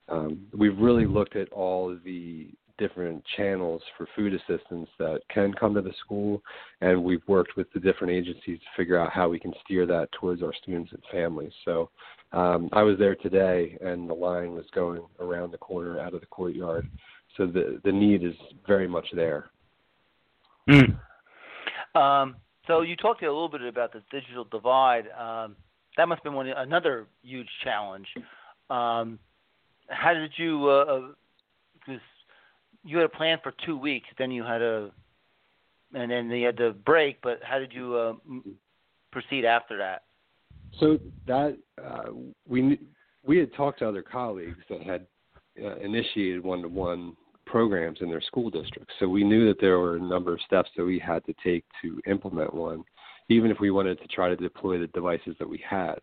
um, 0.09 0.47
we've 0.57 0.79
really 0.79 1.07
looked 1.07 1.37
at 1.37 1.51
all 1.53 1.97
the 2.05 2.49
different 2.79 3.25
channels 3.37 3.83
for 3.97 4.07
food 4.15 4.35
assistance 4.35 4.89
that 4.99 5.21
can 5.33 5.53
come 5.55 5.75
to 5.75 5.81
the 5.81 5.95
school, 6.05 6.43
and 6.81 7.03
we've 7.03 7.27
worked 7.27 7.57
with 7.57 7.67
the 7.73 7.81
different 7.81 8.13
agencies 8.13 8.59
to 8.59 8.67
figure 8.77 8.99
out 8.99 9.13
how 9.13 9.29
we 9.29 9.39
can 9.39 9.53
steer 9.65 9.87
that 9.87 10.09
towards 10.13 10.43
our 10.43 10.53
students 10.63 10.93
and 10.93 11.03
families. 11.11 11.53
So 11.65 11.91
um, 12.33 12.69
I 12.73 12.83
was 12.83 12.99
there 12.99 13.15
today, 13.15 13.79
and 13.81 14.09
the 14.09 14.15
line 14.15 14.53
was 14.53 14.67
going 14.75 15.03
around 15.21 15.53
the 15.53 15.59
corner 15.59 15.99
out 15.99 16.15
of 16.15 16.21
the 16.21 16.27
courtyard. 16.27 16.89
So 17.37 17.47
the 17.47 17.81
the 17.85 17.93
need 17.93 18.25
is 18.25 18.35
very 18.67 18.89
much 18.89 19.07
there. 19.15 19.51
Mm. 20.69 20.99
Um, 21.95 22.37
so 22.67 22.83
you 22.83 22.97
talked 22.97 23.23
a 23.23 23.27
little 23.27 23.49
bit 23.49 23.63
about 23.63 23.93
the 23.93 24.03
digital 24.11 24.45
divide. 24.45 25.05
Um, 25.19 25.57
that 25.97 26.09
must 26.09 26.19
have 26.19 26.25
been 26.25 26.35
one 26.35 26.49
another 26.49 27.07
huge 27.23 27.49
challenge. 27.65 28.07
Um, 28.71 29.19
how 29.89 30.15
did 30.15 30.33
you? 30.37 31.15
Because 31.75 32.01
uh, 32.01 32.85
you 32.85 32.97
had 32.99 33.07
a 33.07 33.09
plan 33.09 33.39
for 33.43 33.53
two 33.65 33.77
weeks, 33.79 34.07
then 34.19 34.31
you 34.31 34.43
had 34.43 34.63
a, 34.63 34.91
and 35.95 36.11
then 36.11 36.31
you 36.31 36.47
had 36.47 36.57
to 36.59 36.73
break. 36.73 37.21
But 37.23 37.41
how 37.43 37.59
did 37.59 37.73
you 37.73 37.95
uh, 37.95 38.13
proceed 39.13 39.45
after 39.45 39.79
that? 39.79 40.03
So 40.81 40.99
that 41.27 41.57
uh, 41.83 42.11
we 42.47 42.79
we 43.25 43.39
had 43.39 43.55
talked 43.55 43.79
to 43.81 43.89
other 43.89 44.03
colleagues 44.03 44.59
that 44.69 44.83
had 44.83 45.07
uh, 45.63 45.77
initiated 45.77 46.45
one-to-one 46.45 47.17
programs 47.47 47.99
in 48.01 48.11
their 48.11 48.21
school 48.21 48.51
districts. 48.51 48.95
So 48.99 49.09
we 49.09 49.25
knew 49.25 49.47
that 49.47 49.61
there 49.61 49.79
were 49.79 49.97
a 49.97 50.01
number 50.01 50.35
of 50.35 50.41
steps 50.47 50.71
that 50.77 50.85
we 50.85 50.99
had 50.99 51.25
to 51.27 51.35
take 51.45 51.65
to 51.83 52.01
implement 52.07 52.53
one, 52.53 52.85
even 53.29 53.51
if 53.51 53.59
we 53.61 53.71
wanted 53.71 54.01
to 54.01 54.09
try 54.09 54.29
to 54.29 54.37
deploy 54.37 54.79
the 54.79 54.89
devices 54.89 55.37
that 55.39 55.49
we 55.49 55.63
had. 55.69 55.97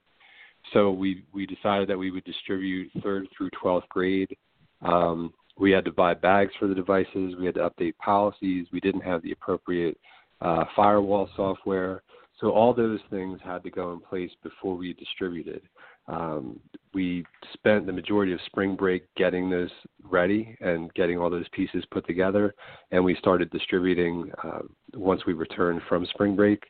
So 0.71 0.91
we 0.91 1.25
we 1.33 1.45
decided 1.45 1.89
that 1.89 1.97
we 1.97 2.09
would 2.09 2.23
distribute 2.23 2.89
third 3.03 3.27
through 3.37 3.49
12th 3.61 3.87
grade 3.89 4.35
um, 4.83 5.33
we 5.57 5.71
had 5.71 5.85
to 5.85 5.91
buy 5.91 6.13
bags 6.13 6.51
for 6.59 6.67
the 6.67 6.75
devices. 6.75 7.35
We 7.39 7.45
had 7.45 7.55
to 7.55 7.69
update 7.69 7.97
policies. 7.97 8.67
We 8.71 8.79
didn't 8.79 9.01
have 9.01 9.21
the 9.21 9.31
appropriate 9.31 9.97
uh, 10.41 10.65
firewall 10.75 11.29
software. 11.35 12.03
So 12.39 12.49
all 12.49 12.73
those 12.73 12.99
things 13.09 13.39
had 13.43 13.63
to 13.63 13.69
go 13.69 13.93
in 13.93 13.99
place 13.99 14.31
before 14.41 14.75
we 14.75 14.93
distributed. 14.93 15.61
Um, 16.07 16.59
we 16.93 17.25
spent 17.53 17.85
the 17.85 17.93
majority 17.93 18.33
of 18.33 18.39
spring 18.45 18.75
break 18.75 19.03
getting 19.15 19.49
those 19.49 19.69
ready 20.03 20.55
and 20.59 20.93
getting 20.93 21.17
all 21.17 21.29
those 21.29 21.47
pieces 21.53 21.83
put 21.91 22.05
together, 22.05 22.53
and 22.91 23.03
we 23.03 23.15
started 23.15 23.49
distributing 23.51 24.31
uh, 24.43 24.59
once 24.93 25.21
we 25.25 25.33
returned 25.33 25.81
from 25.87 26.05
spring 26.07 26.35
break. 26.35 26.63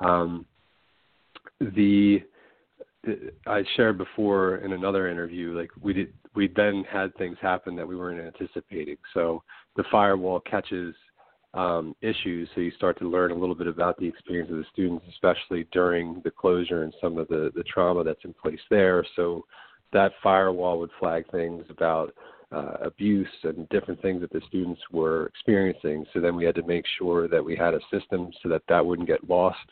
Um, 0.00 0.46
the 1.60 2.22
I 3.46 3.62
shared 3.76 3.98
before 3.98 4.56
in 4.56 4.72
another 4.72 5.08
interview, 5.08 5.56
like 5.56 5.70
we 5.80 5.92
did, 5.92 6.12
we 6.34 6.48
then 6.54 6.84
had 6.90 7.14
things 7.16 7.36
happen 7.40 7.76
that 7.76 7.86
we 7.86 7.96
weren't 7.96 8.20
anticipating. 8.20 8.96
So 9.14 9.42
the 9.76 9.84
firewall 9.90 10.40
catches 10.40 10.94
um, 11.56 11.94
issues, 12.02 12.48
so 12.54 12.60
you 12.60 12.72
start 12.72 12.98
to 12.98 13.08
learn 13.08 13.30
a 13.30 13.40
little 13.42 13.54
bit 13.54 13.66
about 13.66 13.96
the 13.98 14.06
experience 14.06 14.50
of 14.50 14.58
the 14.58 14.64
students, 14.72 15.04
especially 15.14 15.66
during 15.72 16.20
the 16.24 16.30
closure 16.30 16.82
and 16.84 16.94
some 17.02 17.14
of 17.18 17.26
the 17.28 17.42
the 17.58 17.64
trauma 17.64 18.04
that's 18.04 18.24
in 18.24 18.34
place 18.42 18.64
there. 18.70 19.04
So 19.16 19.44
that 19.92 20.12
firewall 20.22 20.78
would 20.80 20.90
flag 21.00 21.22
things 21.30 21.64
about 21.76 22.08
uh, 22.56 22.74
abuse 22.90 23.34
and 23.48 23.68
different 23.70 24.00
things 24.02 24.20
that 24.20 24.32
the 24.32 24.42
students 24.48 24.82
were 24.92 25.26
experiencing. 25.26 26.04
So 26.12 26.20
then 26.20 26.36
we 26.36 26.44
had 26.44 26.54
to 26.56 26.66
make 26.74 26.84
sure 26.98 27.28
that 27.28 27.44
we 27.48 27.56
had 27.56 27.74
a 27.74 27.80
system 27.94 28.30
so 28.40 28.48
that 28.48 28.62
that 28.68 28.84
wouldn't 28.86 29.08
get 29.08 29.28
lost, 29.28 29.68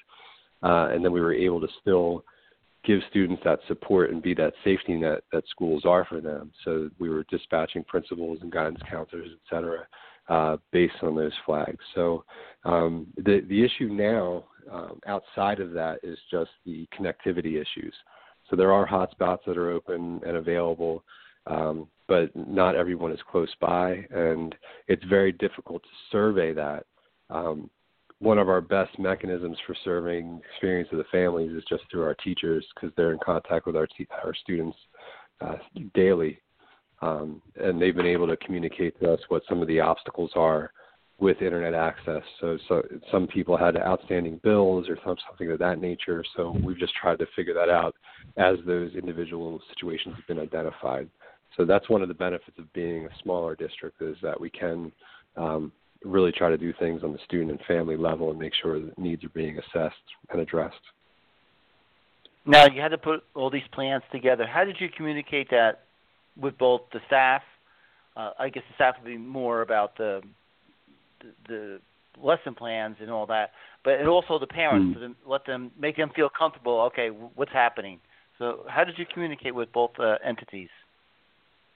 uh, 0.62 0.86
and 0.92 1.04
then 1.04 1.12
we 1.12 1.20
were 1.20 1.34
able 1.34 1.60
to 1.60 1.68
still 1.80 2.24
give 2.84 3.00
students 3.10 3.42
that 3.44 3.60
support 3.66 4.10
and 4.10 4.22
be 4.22 4.34
that 4.34 4.52
safety 4.62 4.94
net 4.94 5.20
that 5.32 5.44
schools 5.48 5.84
are 5.84 6.04
for 6.04 6.20
them. 6.20 6.52
So 6.64 6.90
we 6.98 7.08
were 7.08 7.24
dispatching 7.30 7.84
principals 7.84 8.38
and 8.42 8.52
guidance 8.52 8.82
counselors, 8.90 9.30
et 9.32 9.44
cetera, 9.50 9.86
uh, 10.28 10.56
based 10.72 11.02
on 11.02 11.14
those 11.14 11.32
flags. 11.44 11.84
So 11.94 12.24
um, 12.64 13.06
the 13.16 13.44
the 13.48 13.64
issue 13.64 13.88
now 13.88 14.44
um, 14.70 15.00
outside 15.06 15.60
of 15.60 15.72
that 15.72 15.98
is 16.02 16.18
just 16.30 16.50
the 16.64 16.86
connectivity 16.98 17.60
issues. 17.60 17.94
So 18.48 18.56
there 18.56 18.72
are 18.72 18.86
hotspots 18.86 19.44
that 19.46 19.56
are 19.56 19.70
open 19.70 20.20
and 20.26 20.36
available, 20.36 21.02
um, 21.46 21.88
but 22.08 22.30
not 22.34 22.76
everyone 22.76 23.12
is 23.12 23.20
close 23.30 23.52
by, 23.60 24.06
and 24.10 24.54
it's 24.88 25.04
very 25.04 25.32
difficult 25.32 25.82
to 25.82 25.88
survey 26.10 26.52
that. 26.52 26.86
Um, 27.30 27.70
one 28.20 28.38
of 28.38 28.48
our 28.48 28.60
best 28.60 28.98
mechanisms 28.98 29.58
for 29.66 29.74
serving 29.84 30.40
experience 30.50 30.88
of 30.92 30.98
the 30.98 31.04
families 31.10 31.52
is 31.52 31.64
just 31.68 31.82
through 31.90 32.04
our 32.04 32.14
teachers 32.14 32.64
because 32.74 32.94
they're 32.96 33.12
in 33.12 33.18
contact 33.24 33.66
with 33.66 33.76
our 33.76 33.88
our 34.24 34.34
students 34.34 34.78
uh, 35.40 35.56
daily, 35.94 36.38
um, 37.02 37.42
and 37.56 37.80
they've 37.80 37.94
been 37.94 38.06
able 38.06 38.26
to 38.26 38.36
communicate 38.38 38.98
to 39.00 39.12
us 39.12 39.20
what 39.28 39.42
some 39.48 39.60
of 39.60 39.68
the 39.68 39.80
obstacles 39.80 40.30
are 40.34 40.72
with 41.18 41.40
internet 41.42 41.74
access. 41.74 42.22
So, 42.40 42.58
so 42.68 42.82
some 43.10 43.26
people 43.26 43.56
had 43.56 43.76
outstanding 43.76 44.40
bills 44.42 44.88
or 44.88 44.98
something 45.04 45.50
of 45.50 45.58
that 45.60 45.80
nature. 45.80 46.24
So 46.36 46.56
we've 46.64 46.78
just 46.78 46.94
tried 47.00 47.18
to 47.20 47.26
figure 47.36 47.54
that 47.54 47.68
out 47.68 47.94
as 48.36 48.56
those 48.66 48.94
individual 48.94 49.60
situations 49.70 50.16
have 50.16 50.26
been 50.26 50.40
identified. 50.40 51.08
So 51.56 51.64
that's 51.64 51.88
one 51.88 52.02
of 52.02 52.08
the 52.08 52.14
benefits 52.14 52.58
of 52.58 52.72
being 52.72 53.06
a 53.06 53.22
smaller 53.22 53.54
district 53.54 54.02
is 54.02 54.16
that 54.22 54.40
we 54.40 54.50
can 54.50 54.90
um, 55.36 55.70
really 56.04 56.32
try 56.32 56.50
to 56.50 56.58
do 56.58 56.72
things 56.78 57.02
on 57.04 57.12
the 57.12 57.18
student 57.24 57.50
and 57.50 57.60
family 57.66 57.96
level 57.96 58.30
and 58.30 58.38
make 58.38 58.52
sure 58.60 58.80
that 58.80 58.98
needs 58.98 59.22
are 59.24 59.30
being 59.30 59.58
assessed 59.58 59.96
and 60.30 60.40
addressed. 60.40 60.74
Now 62.44 62.66
you 62.66 62.80
had 62.80 62.88
to 62.88 62.98
put 62.98 63.24
all 63.34 63.50
these 63.50 63.62
plans 63.72 64.02
together. 64.12 64.46
How 64.46 64.64
did 64.64 64.76
you 64.80 64.88
communicate 64.94 65.48
that 65.50 65.84
with 66.36 66.56
both 66.58 66.82
the 66.92 67.00
staff? 67.06 67.42
Uh, 68.16 68.30
I 68.38 68.48
guess 68.48 68.62
the 68.68 68.74
staff 68.74 68.94
would 69.02 69.08
be 69.08 69.18
more 69.18 69.62
about 69.62 69.96
the, 69.96 70.22
the 71.20 71.30
the 71.48 71.78
lesson 72.22 72.54
plans 72.54 72.96
and 73.00 73.10
all 73.10 73.26
that, 73.26 73.50
but 73.84 73.94
and 73.94 74.08
also 74.08 74.38
the 74.38 74.46
parents 74.46 74.96
mm. 74.96 75.00
to 75.00 75.28
let 75.28 75.46
them 75.46 75.72
make 75.78 75.96
them 75.96 76.10
feel 76.14 76.28
comfortable. 76.36 76.80
Okay, 76.92 77.08
what's 77.08 77.52
happening? 77.52 77.98
So 78.38 78.64
how 78.68 78.84
did 78.84 78.98
you 78.98 79.06
communicate 79.12 79.54
with 79.54 79.72
both 79.72 79.90
uh, 79.98 80.16
entities? 80.24 80.68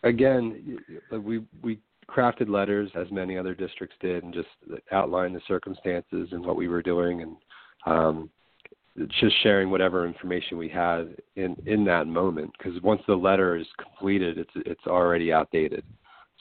Again, 0.04 0.78
we 1.10 1.44
we 1.62 1.78
crafted 2.08 2.48
letters 2.48 2.90
as 2.94 3.10
many 3.10 3.36
other 3.36 3.54
districts 3.54 3.96
did 4.00 4.24
and 4.24 4.32
just 4.32 4.48
outlined 4.92 5.34
the 5.34 5.40
circumstances 5.46 6.28
and 6.32 6.44
what 6.44 6.56
we 6.56 6.68
were 6.68 6.82
doing 6.82 7.22
and 7.22 7.36
um, 7.84 8.30
just 9.20 9.34
sharing 9.42 9.70
whatever 9.70 10.06
information 10.06 10.58
we 10.58 10.68
had 10.68 11.16
in 11.36 11.56
in 11.66 11.84
that 11.84 12.06
moment 12.06 12.50
because 12.56 12.80
once 12.82 13.02
the 13.06 13.14
letter 13.14 13.56
is 13.56 13.66
completed 13.82 14.38
it's 14.38 14.50
it's 14.54 14.86
already 14.86 15.32
outdated. 15.32 15.84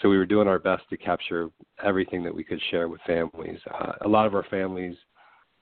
So 0.02 0.10
we 0.10 0.18
were 0.18 0.28
doing 0.28 0.48
our 0.48 0.60
best 0.60 0.84
to 0.92 0.98
capture 0.98 1.50
everything 1.84 2.24
that 2.24 2.34
we 2.34 2.44
could 2.44 2.62
share 2.70 2.88
with 2.88 3.02
families. 3.08 3.60
Uh, 3.74 3.94
a 4.02 4.08
lot 4.08 4.28
of 4.28 4.36
our 4.36 4.46
families 4.50 4.96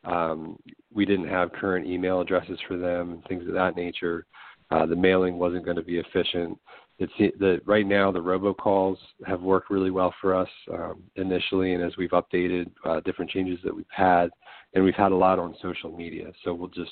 um, 0.06 0.58
we 0.94 1.06
didn't 1.06 1.28
have 1.28 1.52
current 1.52 1.88
email 1.88 2.22
addresses 2.22 2.60
for 2.68 2.78
them 2.78 3.12
and 3.12 3.24
things 3.26 3.48
of 3.48 3.54
that 3.54 3.76
nature. 3.76 4.26
Uh, 4.72 4.86
the 4.86 4.96
mailing 4.96 5.38
wasn't 5.38 5.66
going 5.66 5.78
to 5.78 5.84
be 5.84 6.00
efficient. 6.00 6.58
It's 6.98 7.12
the 7.40 7.60
right 7.66 7.86
now 7.86 8.12
the 8.12 8.20
robocalls 8.20 8.98
have 9.26 9.42
worked 9.42 9.70
really 9.70 9.92
well 9.92 10.14
for 10.22 10.34
us 10.34 10.48
um, 10.74 11.04
initially, 11.18 11.74
and 11.74 11.84
as 11.84 11.98
we've 11.98 12.12
updated 12.12 12.72
uh, 12.86 13.02
different 13.02 13.30
changes 13.32 13.60
that 13.64 13.76
we've 13.76 13.86
had, 13.90 14.30
and 14.76 14.84
we've 14.84 14.94
had 14.94 15.12
a 15.12 15.16
lot 15.16 15.40
on 15.40 15.56
social 15.62 15.92
media. 15.96 16.32
So 16.44 16.54
we'll 16.54 16.68
just 16.68 16.92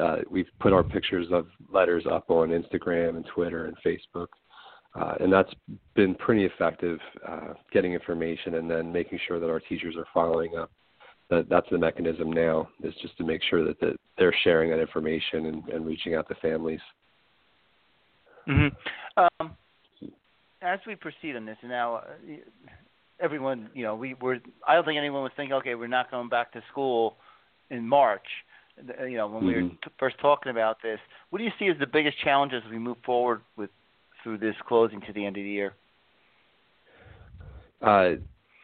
uh, 0.00 0.16
we've 0.30 0.48
put 0.58 0.72
our 0.72 0.82
pictures 0.82 1.26
of 1.30 1.46
letters 1.70 2.04
up 2.10 2.30
on 2.30 2.48
Instagram 2.48 3.16
and 3.16 3.26
Twitter 3.34 3.66
and 3.66 3.76
Facebook, 3.84 4.28
uh, 4.98 5.14
and 5.20 5.30
that's 5.30 5.52
been 5.94 6.14
pretty 6.14 6.46
effective 6.46 6.98
uh, 7.28 7.52
getting 7.72 7.92
information 7.92 8.54
and 8.54 8.70
then 8.70 8.90
making 8.90 9.20
sure 9.28 9.38
that 9.38 9.50
our 9.50 9.60
teachers 9.60 9.94
are 9.96 10.06
following 10.12 10.56
up. 10.56 10.70
That 11.28 11.48
that's 11.48 11.68
the 11.70 11.78
mechanism 11.78 12.32
now 12.32 12.68
is 12.82 12.94
just 13.02 13.16
to 13.18 13.24
make 13.24 13.42
sure 13.48 13.64
that, 13.64 13.78
that 13.80 13.96
they're 14.18 14.34
sharing 14.44 14.70
that 14.70 14.80
information 14.80 15.46
and, 15.46 15.68
and 15.68 15.86
reaching 15.86 16.14
out 16.14 16.28
to 16.28 16.34
families. 16.36 16.80
Mm-hmm. 18.48 19.24
Um, 19.40 19.56
as 20.62 20.80
we 20.86 20.94
proceed 20.94 21.36
on 21.36 21.44
this, 21.44 21.56
now 21.62 21.96
uh, 21.96 22.02
everyone, 23.22 23.70
you 23.74 23.84
know, 23.84 23.94
we 23.94 24.14
were. 24.14 24.38
I 24.66 24.74
don't 24.74 24.84
think 24.84 24.98
anyone 24.98 25.22
was 25.22 25.32
thinking, 25.36 25.54
okay, 25.54 25.74
we're 25.74 25.86
not 25.86 26.10
going 26.10 26.28
back 26.28 26.52
to 26.52 26.62
school 26.70 27.16
in 27.70 27.88
March. 27.88 28.26
You 28.76 29.16
know, 29.16 29.28
when 29.28 29.36
mm-hmm. 29.36 29.46
we 29.46 29.54
were 29.54 29.60
mm-hmm. 29.60 29.74
t- 29.84 29.94
first 29.98 30.16
talking 30.20 30.50
about 30.50 30.78
this, 30.82 30.98
what 31.30 31.38
do 31.38 31.44
you 31.44 31.50
see 31.58 31.68
as 31.68 31.78
the 31.78 31.86
biggest 31.86 32.18
challenges 32.22 32.62
as 32.66 32.70
we 32.70 32.78
move 32.78 32.96
forward 33.04 33.42
with 33.56 33.70
through 34.22 34.38
this 34.38 34.54
closing 34.66 35.00
to 35.02 35.12
the 35.12 35.24
end 35.24 35.36
of 35.36 35.42
the 35.42 35.50
year? 35.50 35.74
Uh, 37.80 38.12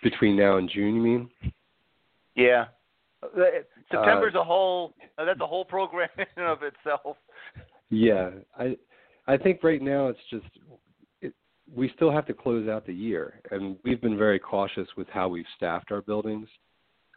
between 0.02 0.36
now 0.36 0.56
and 0.56 0.70
June, 0.72 0.94
you 0.94 1.02
mean? 1.02 1.30
Yeah. 2.34 2.66
Uh, 3.22 3.28
September's 3.90 4.34
uh, 4.34 4.40
a 4.40 4.44
whole. 4.44 4.94
Uh, 5.18 5.24
that's 5.24 5.40
a 5.40 5.46
whole 5.46 5.64
program 5.64 6.08
in 6.36 6.42
of 6.42 6.58
itself. 6.62 7.16
Yeah, 7.90 8.30
I 8.58 8.76
I 9.26 9.36
think 9.36 9.62
right 9.62 9.82
now 9.82 10.08
it's 10.08 10.18
just 10.30 10.46
we 11.74 11.90
still 11.94 12.10
have 12.10 12.26
to 12.26 12.34
close 12.34 12.68
out 12.68 12.86
the 12.86 12.94
year, 12.94 13.40
and 13.50 13.76
we've 13.84 14.00
been 14.00 14.16
very 14.16 14.38
cautious 14.38 14.88
with 14.96 15.08
how 15.08 15.28
we've 15.28 15.46
staffed 15.56 15.92
our 15.92 16.02
buildings. 16.02 16.48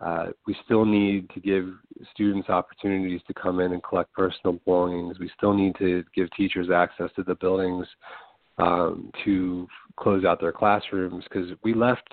Uh, 0.04 0.28
we 0.48 0.56
still 0.66 0.84
need 0.84 1.30
to 1.30 1.40
give 1.40 1.70
students 2.14 2.50
opportunities 2.50 3.22
to 3.28 3.34
come 3.34 3.60
in 3.60 3.74
and 3.74 3.84
collect 3.84 4.12
personal 4.14 4.60
belongings. 4.66 5.20
We 5.20 5.30
still 5.38 5.54
need 5.54 5.76
to 5.78 6.04
give 6.16 6.32
teachers 6.32 6.70
access 6.74 7.10
to 7.16 7.24
the 7.24 7.36
buildings 7.36 7.86
um, 8.58 9.12
to 9.24 9.68
close 9.98 10.26
out 10.26 10.42
their 10.42 10.52
classrooms 10.52 11.24
because 11.26 11.52
we 11.64 11.74
left 11.74 12.10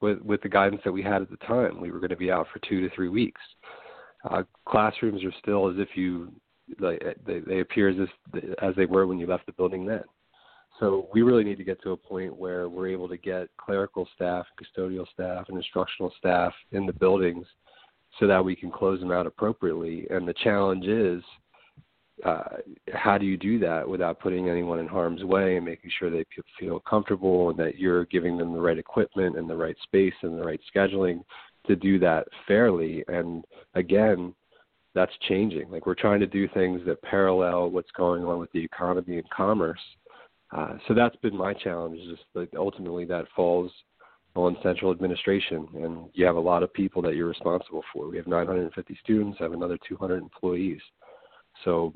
with, 0.00 0.20
with 0.22 0.40
the 0.42 0.48
guidance 0.48 0.82
that 0.84 0.92
we 0.92 1.02
had 1.02 1.20
at 1.20 1.30
the 1.30 1.36
time. 1.38 1.80
We 1.80 1.90
were 1.90 1.98
going 1.98 2.10
to 2.10 2.16
be 2.16 2.30
out 2.30 2.46
for 2.52 2.60
two 2.60 2.80
to 2.80 2.94
three 2.94 3.08
weeks. 3.08 3.40
Uh, 4.28 4.44
classrooms 4.68 5.24
are 5.24 5.34
still 5.40 5.68
as 5.68 5.76
if 5.78 5.88
you 5.96 6.32
like 6.78 7.02
they, 7.26 7.40
they 7.40 7.60
appear 7.60 7.88
as 7.88 7.96
if, 7.98 8.54
as 8.62 8.74
they 8.76 8.86
were 8.86 9.06
when 9.06 9.18
you 9.18 9.26
left 9.26 9.46
the 9.46 9.52
building 9.52 9.84
then. 9.84 10.04
So 10.82 11.08
we 11.12 11.22
really 11.22 11.44
need 11.44 11.58
to 11.58 11.64
get 11.64 11.80
to 11.82 11.92
a 11.92 11.96
point 11.96 12.36
where 12.36 12.68
we're 12.68 12.88
able 12.88 13.08
to 13.08 13.16
get 13.16 13.46
clerical 13.56 14.08
staff, 14.16 14.46
custodial 14.60 15.06
staff, 15.12 15.44
and 15.48 15.56
instructional 15.56 16.12
staff 16.18 16.52
in 16.72 16.86
the 16.86 16.92
buildings 16.92 17.46
so 18.18 18.26
that 18.26 18.44
we 18.44 18.56
can 18.56 18.68
close 18.68 18.98
them 18.98 19.12
out 19.12 19.24
appropriately. 19.24 20.08
And 20.10 20.26
the 20.26 20.34
challenge 20.34 20.86
is 20.86 21.22
uh, 22.24 22.56
how 22.92 23.16
do 23.16 23.24
you 23.26 23.36
do 23.36 23.60
that 23.60 23.88
without 23.88 24.18
putting 24.18 24.48
anyone 24.48 24.80
in 24.80 24.88
harm's 24.88 25.22
way 25.22 25.56
and 25.56 25.64
making 25.64 25.92
sure 25.96 26.10
they 26.10 26.24
feel 26.58 26.80
comfortable 26.80 27.50
and 27.50 27.58
that 27.60 27.78
you're 27.78 28.06
giving 28.06 28.36
them 28.36 28.52
the 28.52 28.60
right 28.60 28.76
equipment 28.76 29.38
and 29.38 29.48
the 29.48 29.56
right 29.56 29.76
space 29.84 30.14
and 30.22 30.36
the 30.36 30.44
right 30.44 30.60
scheduling 30.74 31.22
to 31.68 31.76
do 31.76 32.00
that 32.00 32.26
fairly? 32.48 33.04
And 33.06 33.44
again, 33.76 34.34
that's 34.94 35.12
changing. 35.28 35.70
Like 35.70 35.86
we're 35.86 35.94
trying 35.94 36.20
to 36.20 36.26
do 36.26 36.48
things 36.48 36.80
that 36.86 37.00
parallel 37.02 37.70
what's 37.70 37.90
going 37.92 38.24
on 38.24 38.40
with 38.40 38.50
the 38.50 38.64
economy 38.64 39.18
and 39.18 39.30
commerce. 39.30 39.80
Uh, 40.52 40.74
so 40.86 40.94
that's 40.94 41.16
been 41.16 41.36
my 41.36 41.54
challenge. 41.54 41.98
Is 41.98 42.08
just 42.08 42.24
like 42.34 42.50
ultimately 42.56 43.04
that 43.06 43.24
falls 43.34 43.70
on 44.34 44.56
central 44.62 44.90
administration, 44.90 45.66
and 45.74 46.08
you 46.14 46.24
have 46.24 46.36
a 46.36 46.40
lot 46.40 46.62
of 46.62 46.72
people 46.72 47.02
that 47.02 47.14
you're 47.14 47.28
responsible 47.28 47.82
for. 47.92 48.08
We 48.08 48.16
have 48.16 48.26
950 48.26 48.98
students, 49.02 49.38
I 49.40 49.44
have 49.44 49.52
another 49.52 49.78
200 49.86 50.22
employees. 50.22 50.80
So 51.64 51.92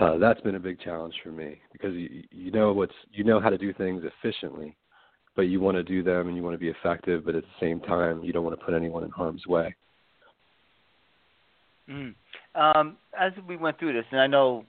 uh, 0.00 0.16
that's 0.16 0.40
been 0.40 0.54
a 0.54 0.60
big 0.60 0.80
challenge 0.80 1.14
for 1.22 1.30
me 1.30 1.60
because 1.72 1.94
you, 1.94 2.22
you 2.30 2.50
know 2.50 2.72
what's 2.72 2.94
you 3.12 3.24
know 3.24 3.40
how 3.40 3.50
to 3.50 3.58
do 3.58 3.72
things 3.74 4.02
efficiently, 4.04 4.76
but 5.36 5.42
you 5.42 5.60
want 5.60 5.76
to 5.76 5.82
do 5.82 6.02
them 6.02 6.28
and 6.28 6.36
you 6.36 6.42
want 6.42 6.54
to 6.54 6.58
be 6.58 6.68
effective, 6.68 7.24
but 7.24 7.34
at 7.34 7.42
the 7.42 7.60
same 7.60 7.80
time, 7.80 8.22
you 8.22 8.32
don't 8.32 8.44
want 8.44 8.58
to 8.58 8.64
put 8.64 8.74
anyone 8.74 9.04
in 9.04 9.10
harm's 9.10 9.46
way. 9.46 9.74
Mm. 11.88 12.14
Um, 12.54 12.96
as 13.18 13.32
we 13.46 13.56
went 13.56 13.78
through 13.78 13.92
this, 13.92 14.04
and 14.10 14.20
I 14.20 14.26
know 14.26 14.64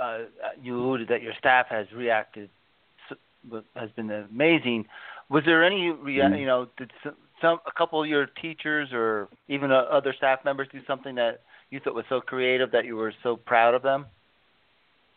uh, 0.00 0.18
you 0.62 0.78
alluded 0.78 1.08
that 1.08 1.22
your 1.22 1.32
staff 1.38 1.66
has 1.68 1.86
reacted, 1.94 2.50
has 3.74 3.90
been 3.96 4.10
amazing. 4.10 4.86
Was 5.30 5.44
there 5.44 5.64
any, 5.64 5.90
rea- 5.90 6.20
mm. 6.20 6.38
you 6.38 6.46
know, 6.46 6.68
did 6.76 6.90
some 7.40 7.58
a 7.66 7.72
couple 7.76 8.02
of 8.02 8.08
your 8.08 8.26
teachers 8.26 8.88
or 8.92 9.28
even 9.48 9.70
uh, 9.70 9.84
other 9.90 10.14
staff 10.16 10.40
members 10.44 10.68
do 10.72 10.80
something 10.86 11.14
that 11.16 11.40
you 11.70 11.80
thought 11.80 11.94
was 11.94 12.04
so 12.08 12.20
creative 12.20 12.70
that 12.72 12.84
you 12.84 12.96
were 12.96 13.12
so 13.22 13.36
proud 13.36 13.74
of 13.74 13.82
them? 13.82 14.06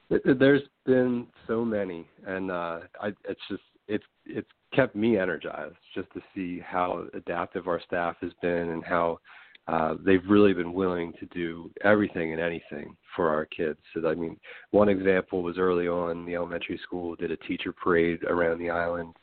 There's 0.10 0.64
been 0.86 1.28
so 1.48 1.66
many, 1.66 2.08
and 2.26 2.50
uh, 2.50 2.80
I, 3.02 3.08
it's 3.28 3.42
just 3.50 3.62
it's 3.90 4.06
it's 4.26 4.48
kept 4.74 4.96
me 4.96 5.18
energized 5.18 5.76
just 5.94 6.12
to 6.14 6.22
see 6.34 6.60
how 6.60 7.06
adaptive 7.14 7.68
our 7.68 7.82
staff 7.86 8.16
has 8.22 8.32
been 8.42 8.70
and 8.70 8.86
how 8.86 9.20
uh, 9.68 9.96
they've 10.06 10.26
really 10.30 10.54
been 10.54 10.74
willing 10.74 11.14
to 11.20 11.26
do 11.28 11.70
everything 11.84 12.32
and 12.32 12.42
anything 12.42 12.96
for 13.16 13.30
our 13.30 13.46
kids. 13.46 13.80
So 13.94 14.08
I 14.08 14.16
mean, 14.16 14.38
one 14.72 14.90
example 14.90 15.44
was 15.44 15.58
early 15.58 15.88
on 15.88 16.26
the 16.26 16.36
elementary 16.36 16.80
school 16.84 17.16
did 17.16 17.32
a 17.32 17.38
teacher 17.38 17.74
parade 17.74 18.24
around 18.24 18.60
the 18.60 18.70
island. 18.70 19.16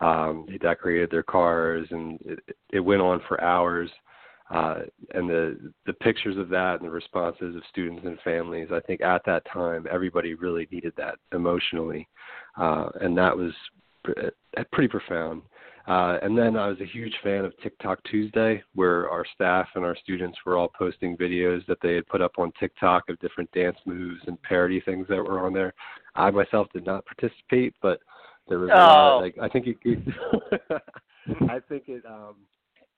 Um, 0.00 0.46
they 0.48 0.58
decorated 0.58 1.10
their 1.10 1.22
cars, 1.22 1.86
and 1.90 2.18
it, 2.22 2.56
it 2.72 2.80
went 2.80 3.02
on 3.02 3.20
for 3.28 3.40
hours. 3.40 3.90
Uh, 4.52 4.80
and 5.14 5.30
the 5.30 5.72
the 5.86 5.92
pictures 5.94 6.36
of 6.36 6.48
that 6.48 6.80
and 6.80 6.84
the 6.84 6.90
responses 6.92 7.54
of 7.54 7.62
students 7.70 8.02
and 8.04 8.18
families, 8.20 8.68
I 8.72 8.80
think 8.80 9.00
at 9.00 9.22
that 9.24 9.46
time 9.50 9.86
everybody 9.90 10.34
really 10.34 10.66
needed 10.70 10.92
that 10.96 11.14
emotionally, 11.32 12.08
uh, 12.58 12.88
and 13.00 13.16
that 13.16 13.36
was 13.36 13.52
pretty 14.72 14.88
profound. 14.88 15.42
Uh, 15.88 16.18
and 16.22 16.38
then 16.38 16.56
I 16.56 16.68
was 16.68 16.80
a 16.80 16.86
huge 16.86 17.14
fan 17.24 17.44
of 17.44 17.52
TikTok 17.62 17.98
Tuesday, 18.04 18.62
where 18.74 19.08
our 19.10 19.24
staff 19.34 19.68
and 19.74 19.84
our 19.84 19.96
students 19.96 20.38
were 20.46 20.56
all 20.56 20.70
posting 20.78 21.16
videos 21.16 21.66
that 21.66 21.78
they 21.82 21.94
had 21.94 22.06
put 22.06 22.22
up 22.22 22.38
on 22.38 22.52
TikTok 22.60 23.08
of 23.08 23.18
different 23.18 23.50
dance 23.52 23.76
moves 23.84 24.20
and 24.26 24.40
parody 24.42 24.80
things 24.80 25.06
that 25.08 25.16
were 25.16 25.44
on 25.44 25.52
there. 25.52 25.74
I 26.14 26.30
myself 26.30 26.68
did 26.72 26.86
not 26.86 27.04
participate, 27.06 27.74
but 27.82 28.00
there 28.48 28.58
was 28.58 28.70
oh. 28.72 28.76
a 28.76 28.78
lot, 28.78 29.22
like 29.22 29.36
I 29.40 29.48
think 29.48 29.66
it 29.66 29.76
I 31.48 31.60
think 31.68 31.84
it 31.88 32.04
um 32.06 32.36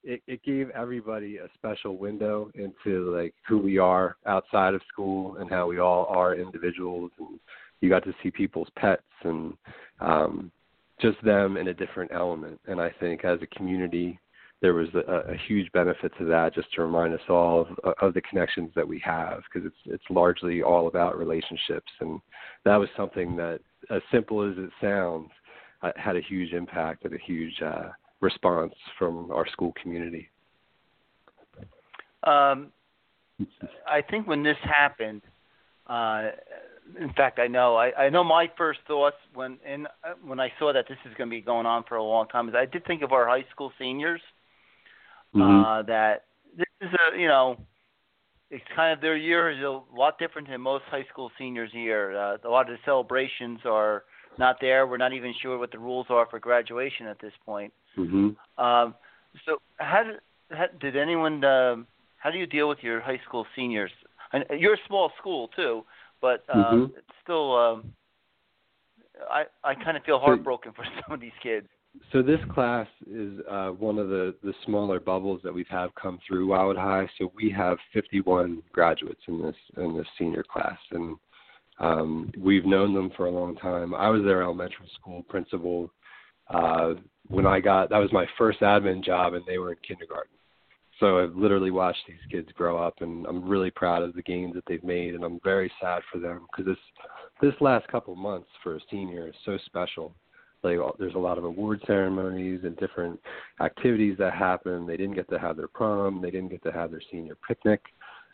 it, 0.03 0.23
it 0.27 0.43
gave 0.43 0.71
everybody 0.71 1.39
a 1.39 1.49
special 1.55 1.97
window 1.97 2.51
into 2.55 3.15
like 3.17 3.35
who 3.49 3.59
we 3.59 3.79
are 3.79 4.17
outside 4.27 4.75
of 4.75 4.83
school 4.93 5.37
and 5.37 5.51
how 5.51 5.67
we 5.67 5.79
all 5.79 6.07
are 6.07 6.35
individuals 6.35 7.11
and 7.19 7.41
you 7.81 7.89
got 7.89 8.05
to 8.05 8.15
see 8.23 8.31
people's 8.31 8.69
pets 8.77 9.03
and 9.23 9.55
um 10.01 10.51
just 11.05 11.21
them 11.23 11.51
in 11.61 11.67
a 11.69 11.75
different 11.83 12.11
element. 12.23 12.57
And 12.71 12.79
I 12.89 12.91
think 13.01 13.25
as 13.25 13.39
a 13.43 13.55
community, 13.59 14.19
there 14.63 14.75
was 14.83 14.89
a, 14.95 15.33
a 15.35 15.37
huge 15.49 15.69
benefit 15.73 16.11
to 16.19 16.25
that, 16.35 16.55
just 16.59 16.73
to 16.75 16.83
remind 16.89 17.13
us 17.19 17.27
all 17.29 17.57
of, 17.63 17.95
of 18.05 18.15
the 18.15 18.23
connections 18.29 18.71
that 18.75 18.89
we 18.93 18.99
have, 19.17 19.39
because 19.47 19.65
it's 19.71 19.83
it's 19.95 20.09
largely 20.21 20.57
all 20.71 20.87
about 20.93 21.19
relationships, 21.25 21.93
and 22.01 22.13
that 22.67 22.77
was 22.83 22.89
something 23.01 23.29
that, 23.43 23.59
as 23.97 24.03
simple 24.11 24.39
as 24.49 24.55
it 24.65 24.71
sounds, 24.81 25.31
uh, 25.83 25.93
had 26.07 26.17
a 26.17 26.25
huge 26.31 26.53
impact 26.55 27.05
and 27.05 27.15
a 27.15 27.23
huge 27.31 27.57
uh, 27.73 27.89
response 28.21 28.75
from 28.99 29.13
our 29.37 29.47
school 29.55 29.73
community. 29.83 30.25
Um, 32.23 32.73
I 33.87 34.01
think 34.11 34.27
when 34.27 34.43
this 34.43 34.61
happened, 34.63 35.23
uh, 35.87 36.23
in 37.01 37.13
fact, 37.15 37.39
I 37.39 37.47
know. 37.47 37.77
I, 37.77 37.93
I 38.05 38.11
know 38.11 38.23
my 38.23 38.51
first 38.57 38.81
thoughts 38.87 39.17
when 39.33 39.59
in 39.67 39.87
uh, 39.87 40.15
when 40.23 40.39
I 40.39 40.53
saw 40.59 40.73
that 40.73 40.87
this 40.89 40.99
is 41.05 41.13
going 41.17 41.31
to 41.31 41.35
be 41.37 41.41
going 41.41 41.67
on 41.67 41.85
for 41.89 41.97
a 41.97 42.03
long 42.03 42.29
time 42.29 42.49
is 42.49 42.55
I 42.55 42.67
did 42.67 42.87
think 42.87 43.03
of 43.03 43.13
our 43.13 43.27
high 43.27 43.45
school 43.51 43.73
seniors. 43.79 44.21
Mm-hmm. 45.35 45.65
Uh, 45.65 45.83
that 45.83 46.27
this 46.57 46.67
is 46.81 46.89
a 46.93 47.19
you 47.19 47.27
know, 47.27 47.57
it's 48.51 48.65
kind 48.77 48.93
of 48.93 49.01
their 49.01 49.17
year 49.17 49.51
is 49.51 49.59
a 49.61 49.81
lot 49.97 50.19
different 50.19 50.49
than 50.49 50.61
most 50.61 50.85
high 50.91 51.05
school 51.11 51.31
seniors' 51.39 51.73
year. 51.73 52.17
Uh, 52.17 52.37
a 52.45 52.49
lot 52.49 52.69
of 52.69 52.77
the 52.77 52.79
celebrations 52.85 53.61
are 53.65 54.05
not 54.39 54.57
there. 54.61 54.87
We're 54.87 54.97
not 54.97 55.13
even 55.13 55.35
sure 55.41 55.59
what 55.59 55.73
the 55.73 55.79
rules 55.79 56.07
are 56.11 56.27
for 56.31 56.39
graduation 56.39 57.07
at 57.07 57.21
this 57.21 57.33
point. 57.45 57.73
Mm-hmm. 57.97 58.63
Um, 58.63 58.95
so 59.47 59.59
how 59.77 60.05
did 60.05 60.21
how, 60.51 60.67
did 60.81 60.97
anyone? 60.97 61.43
Uh, 61.43 61.77
how 62.19 62.31
do 62.31 62.39
you 62.39 62.47
deal 62.47 62.69
with 62.69 62.79
your 62.83 63.01
high 63.01 63.21
school 63.27 63.47
seniors? 63.57 63.91
And 64.33 64.45
you're 64.59 64.75
a 64.75 64.87
small 64.87 65.13
school 65.19 65.49
too 65.57 65.85
but 66.25 66.43
uh, 66.49 66.57
mm-hmm. 66.57 66.85
it's 66.97 67.17
still 67.23 67.55
um, 67.55 67.93
I 69.31 69.45
I 69.63 69.75
kind 69.75 69.95
of 69.99 70.03
feel 70.05 70.19
heartbroken 70.19 70.73
for 70.73 70.83
some 71.03 71.15
of 71.15 71.21
these 71.21 71.37
kids. 71.43 71.67
So 72.13 72.23
this 72.23 72.41
class 72.53 72.89
is 73.07 73.41
uh, 73.49 73.69
one 73.69 73.99
of 73.99 74.09
the 74.09 74.35
the 74.43 74.55
smaller 74.65 74.99
bubbles 75.01 75.43
that 75.45 75.53
we've 75.53 75.69
had 75.69 75.95
come 76.01 76.19
through 76.27 76.47
Wildwood 76.47 76.79
High. 76.79 77.07
So 77.19 77.31
we 77.37 77.51
have 77.51 77.77
51 77.93 78.63
graduates 78.73 79.21
in 79.29 79.43
this 79.43 79.55
in 79.77 79.95
this 79.95 80.07
senior 80.19 80.43
class, 80.51 80.79
and 80.93 81.17
um, 81.79 82.33
we've 82.39 82.65
known 82.65 82.95
them 82.95 83.11
for 83.19 83.27
a 83.27 83.31
long 83.31 83.55
time. 83.57 83.95
I 83.95 84.09
was 84.09 84.23
their 84.23 84.43
elementary 84.43 84.91
school 84.99 85.25
principal 85.29 85.91
uh, 86.49 86.95
when 87.29 87.47
I 87.47 87.61
got 87.61 87.91
that 87.91 87.99
was 87.99 88.13
my 88.15 88.27
first 88.39 88.61
admin 88.61 89.05
job, 89.05 89.35
and 89.35 89.45
they 89.47 89.59
were 89.59 89.73
in 89.73 89.79
kindergarten. 89.87 90.31
So 91.01 91.19
I've 91.19 91.35
literally 91.35 91.71
watched 91.71 92.07
these 92.07 92.17
kids 92.31 92.49
grow 92.55 92.79
up, 92.79 92.95
and 93.01 93.27
I'm 93.27 93.49
really 93.49 93.71
proud 93.71 94.03
of 94.03 94.15
the 94.15 94.23
gains 94.23 94.55
that 94.55 94.65
they've 94.67 94.85
made, 94.85 95.15
and 95.15 95.25
I'm 95.25 95.41
very 95.43 95.71
sad 95.81 96.03
for 96.13 96.19
them 96.19 96.47
because 96.51 96.67
this 96.67 96.79
this 97.41 97.61
last 97.61 97.87
couple 97.89 98.15
months 98.15 98.49
for 98.63 98.77
a 98.77 98.81
senior 98.91 99.29
is 99.29 99.35
so 99.45 99.59
special. 99.67 100.15
Like 100.63 100.79
there's 100.99 101.15
a 101.15 101.19
lot 101.19 101.37
of 101.37 101.45
award 101.45 101.83
ceremonies 101.87 102.61
and 102.65 102.77
different 102.77 103.21
activities 103.61 104.17
that 104.19 104.35
happen. 104.35 104.87
They 104.87 104.97
didn't 104.97 105.15
get 105.15 105.29
to 105.31 105.39
have 105.39 105.57
their 105.57 105.69
prom. 105.69 106.23
They 106.23 106.31
didn't 106.31 106.51
get 106.51 106.63
to 106.65 106.73
have 106.73 106.91
their 106.91 107.03
senior 107.11 107.37
picnic. 107.47 107.83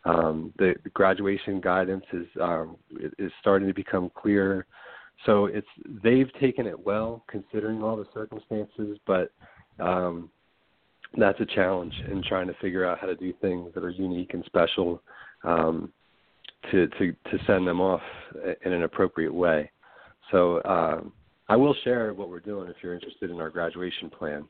Um, 0.05 0.53
the, 0.59 0.75
the 0.85 0.90
graduation 0.90 1.61
guidance 1.61 2.05
is 2.12 2.27
um, 2.40 2.77
is 3.18 3.33
starting 3.40 3.68
to 3.68 3.75
become 3.75 4.11
clear. 4.14 4.66
So 5.27 5.46
it's 5.46 5.66
they've 6.03 6.33
taken 6.40 6.66
it 6.66 6.79
well 6.79 7.25
considering 7.29 7.83
all 7.83 7.96
the 7.96 8.07
circumstances, 8.14 8.99
but 9.07 9.33
um, 9.79 10.31
that's 11.16 11.40
a 11.40 11.46
challenge 11.46 11.94
in 12.11 12.23
trying 12.23 12.46
to 12.46 12.55
figure 12.61 12.87
out 12.87 12.99
how 12.99 13.07
to 13.07 13.16
do 13.16 13.33
things 13.40 13.73
that 13.75 13.85
are 13.85 13.90
unique 13.90 14.35
and 14.35 14.44
special 14.44 15.03
um, 15.44 15.92
to 16.70 16.87
to 16.88 17.12
to 17.31 17.38
send 17.46 17.66
them 17.66 17.81
off 17.81 18.03
in 18.64 18.73
an 18.73 18.83
appropriate 18.85 19.33
way. 19.33 19.70
So 20.31 20.62
um, 20.64 21.12
I 21.49 21.57
will 21.57 21.75
share 21.83 22.14
what 22.14 22.29
we're 22.29 22.40
doing 22.40 22.68
if 22.68 22.77
you're 22.83 22.94
interested 22.94 23.31
in 23.31 23.40
our 23.40 23.51
graduation 23.51 24.11
plan 24.11 24.46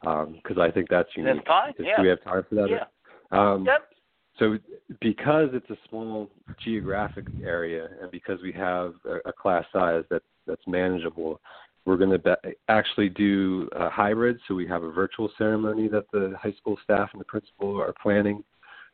because 0.00 0.56
um, 0.56 0.60
I 0.60 0.70
think 0.70 0.88
that's 0.90 1.08
unique. 1.16 1.36
That's 1.36 1.46
fine. 1.46 1.74
Yeah. 1.78 1.96
Do 1.96 2.02
we 2.02 2.08
have 2.08 2.22
time 2.22 2.44
for 2.48 2.54
that? 2.56 2.68
Yeah. 2.68 2.84
Um, 3.32 3.64
yep. 3.64 3.88
So 4.38 4.58
because 5.00 5.48
it's 5.54 5.70
a 5.70 5.76
small 5.88 6.30
geographic 6.62 7.26
area 7.42 7.88
and 8.02 8.10
because 8.10 8.38
we 8.42 8.52
have 8.52 8.92
a, 9.06 9.30
a 9.30 9.32
class 9.32 9.64
size 9.72 10.04
that 10.10 10.22
that's 10.46 10.62
manageable, 10.66 11.40
we're 11.86 11.96
going 11.96 12.10
to 12.10 12.18
be- 12.18 12.54
actually 12.68 13.08
do 13.08 13.68
a 13.72 13.88
hybrid, 13.88 14.38
so 14.46 14.54
we 14.54 14.66
have 14.66 14.82
a 14.82 14.90
virtual 14.90 15.30
ceremony 15.38 15.88
that 15.88 16.04
the 16.12 16.34
high 16.40 16.52
school 16.58 16.76
staff 16.84 17.08
and 17.12 17.20
the 17.20 17.24
principal 17.24 17.80
are 17.80 17.94
planning. 18.02 18.44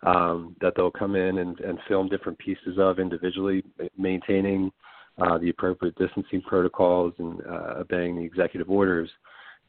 Um, 0.05 0.57
that 0.61 0.73
they'll 0.75 0.91
come 0.91 1.15
in 1.15 1.39
and, 1.39 1.61
and 1.61 1.79
film 1.87 2.09
different 2.09 2.37
pieces 2.39 2.77
of 2.77 2.99
individually, 2.99 3.63
maintaining 3.97 4.73
uh, 5.21 5.39
the 5.39 5.51
appropriate 5.51 5.95
distancing 5.97 6.43
protocols 6.43 7.13
and 7.19 7.41
uh, 7.47 7.75
obeying 7.79 8.17
the 8.17 8.25
executive 8.25 8.69
orders. 8.69 9.09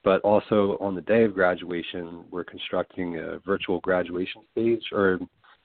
But 0.03 0.21
also 0.21 0.77
on 0.81 0.95
the 0.95 1.01
day 1.01 1.23
of 1.23 1.35
graduation, 1.35 2.23
we're 2.31 2.43
constructing 2.43 3.19
a 3.19 3.39
virtual 3.45 3.79
graduation 3.81 4.41
stage 4.51 4.81
or 4.91 5.19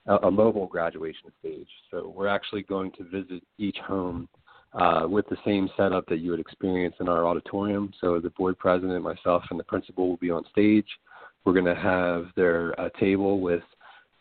a, 0.06 0.16
a 0.16 0.30
mobile 0.30 0.66
graduation 0.66 1.32
stage. 1.40 1.68
So 1.90 2.12
we're 2.14 2.28
actually 2.28 2.62
going 2.62 2.92
to 2.98 3.04
visit 3.04 3.42
each 3.58 3.78
home 3.78 4.28
uh, 4.74 5.06
with 5.08 5.26
the 5.28 5.36
same 5.44 5.68
setup 5.76 6.06
that 6.06 6.18
you 6.18 6.30
would 6.30 6.40
experience 6.40 6.94
in 7.00 7.08
our 7.08 7.26
auditorium. 7.26 7.92
So 8.00 8.20
the 8.20 8.30
board 8.30 8.58
president, 8.58 9.02
myself, 9.02 9.42
and 9.50 9.58
the 9.58 9.64
principal 9.64 10.08
will 10.08 10.18
be 10.18 10.30
on 10.30 10.44
stage. 10.50 10.86
We're 11.44 11.54
going 11.54 11.64
to 11.64 11.74
have 11.74 12.26
their 12.36 12.78
uh, 12.80 12.90
table 13.00 13.40
with 13.40 13.62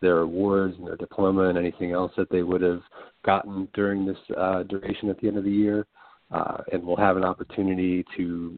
their 0.02 0.20
awards 0.20 0.76
and 0.78 0.88
their 0.88 0.96
diploma 0.96 1.50
and 1.50 1.58
anything 1.58 1.92
else 1.92 2.12
that 2.18 2.30
they 2.30 2.44
would 2.44 2.62
have 2.62 2.82
gotten 3.26 3.68
during 3.74 4.06
this 4.06 4.18
uh, 4.38 4.64
duration 4.64 5.10
at 5.10 5.20
the 5.20 5.28
end 5.28 5.38
of 5.38 5.44
the 5.44 5.52
year. 5.52 5.86
Uh, 6.32 6.58
and 6.72 6.84
we'll 6.84 6.98
have 6.98 7.18
an 7.18 7.24
opportunity 7.24 8.06
to 8.16 8.58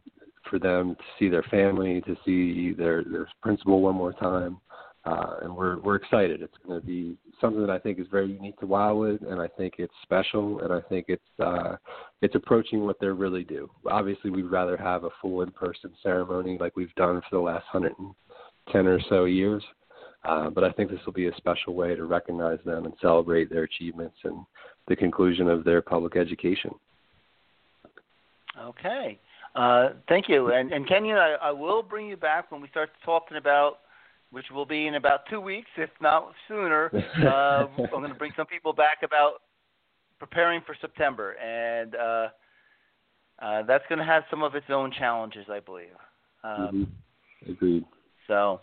for 0.49 0.57
them 0.57 0.95
to 0.95 1.03
see 1.19 1.29
their 1.29 1.43
family, 1.43 2.01
to 2.01 2.15
see 2.25 2.73
their 2.73 3.03
their 3.03 3.27
principal 3.41 3.81
one 3.81 3.95
more 3.95 4.13
time, 4.13 4.57
uh, 5.05 5.37
and 5.41 5.55
we're 5.55 5.79
we're 5.79 5.95
excited. 5.95 6.41
It's 6.41 6.53
going 6.65 6.79
to 6.79 6.85
be 6.85 7.17
something 7.39 7.61
that 7.61 7.69
I 7.69 7.79
think 7.79 7.99
is 7.99 8.07
very 8.11 8.31
unique 8.31 8.59
to 8.59 8.65
Wildwood, 8.65 9.21
and 9.21 9.39
I 9.39 9.47
think 9.47 9.75
it's 9.77 9.93
special, 10.03 10.59
and 10.61 10.73
I 10.73 10.81
think 10.89 11.05
it's 11.07 11.21
uh, 11.39 11.77
it's 12.21 12.35
approaching 12.35 12.85
what 12.85 12.97
they're 12.99 13.13
really 13.13 13.43
do. 13.43 13.69
Obviously, 13.89 14.29
we'd 14.29 14.43
rather 14.43 14.75
have 14.77 15.05
a 15.05 15.09
full 15.21 15.41
in-person 15.41 15.91
ceremony 16.03 16.57
like 16.59 16.75
we've 16.75 16.93
done 16.95 17.21
for 17.29 17.37
the 17.37 17.41
last 17.41 17.65
110 17.71 18.87
or 18.87 18.99
so 19.09 19.25
years, 19.25 19.63
uh, 20.25 20.49
but 20.49 20.63
I 20.63 20.71
think 20.71 20.91
this 20.91 20.99
will 21.05 21.13
be 21.13 21.27
a 21.27 21.35
special 21.37 21.75
way 21.75 21.95
to 21.95 22.03
recognize 22.03 22.59
them 22.65 22.85
and 22.85 22.93
celebrate 23.01 23.49
their 23.49 23.63
achievements 23.63 24.17
and 24.25 24.45
the 24.87 24.95
conclusion 24.95 25.47
of 25.47 25.63
their 25.63 25.81
public 25.81 26.17
education. 26.17 26.71
Okay. 28.61 29.17
Uh, 29.55 29.89
thank 30.07 30.27
you. 30.27 30.51
And, 30.51 30.71
and 30.71 30.87
Kenyon, 30.87 31.17
I, 31.17 31.35
I 31.41 31.51
will 31.51 31.81
bring 31.81 32.07
you 32.07 32.17
back 32.17 32.51
when 32.51 32.61
we 32.61 32.67
start 32.69 32.89
talking 33.05 33.37
about, 33.37 33.79
which 34.31 34.45
will 34.53 34.65
be 34.65 34.87
in 34.87 34.95
about 34.95 35.21
two 35.29 35.41
weeks, 35.41 35.69
if 35.77 35.89
not 36.01 36.33
sooner. 36.47 36.91
Uh, 37.19 37.67
I'm 37.77 37.89
going 37.89 38.09
to 38.09 38.15
bring 38.15 38.31
some 38.35 38.45
people 38.45 38.73
back 38.73 38.99
about 39.03 39.41
preparing 40.19 40.61
for 40.65 40.75
September, 40.79 41.33
and 41.33 41.95
uh, 41.95 42.27
uh, 43.41 43.63
that's 43.63 43.83
going 43.89 43.99
to 43.99 44.05
have 44.05 44.23
some 44.29 44.41
of 44.41 44.55
its 44.55 44.65
own 44.69 44.91
challenges, 44.97 45.45
I 45.49 45.59
believe. 45.59 45.87
Um, 46.43 46.89
mm-hmm. 47.43 47.51
Agreed. 47.51 47.85
So, 48.27 48.61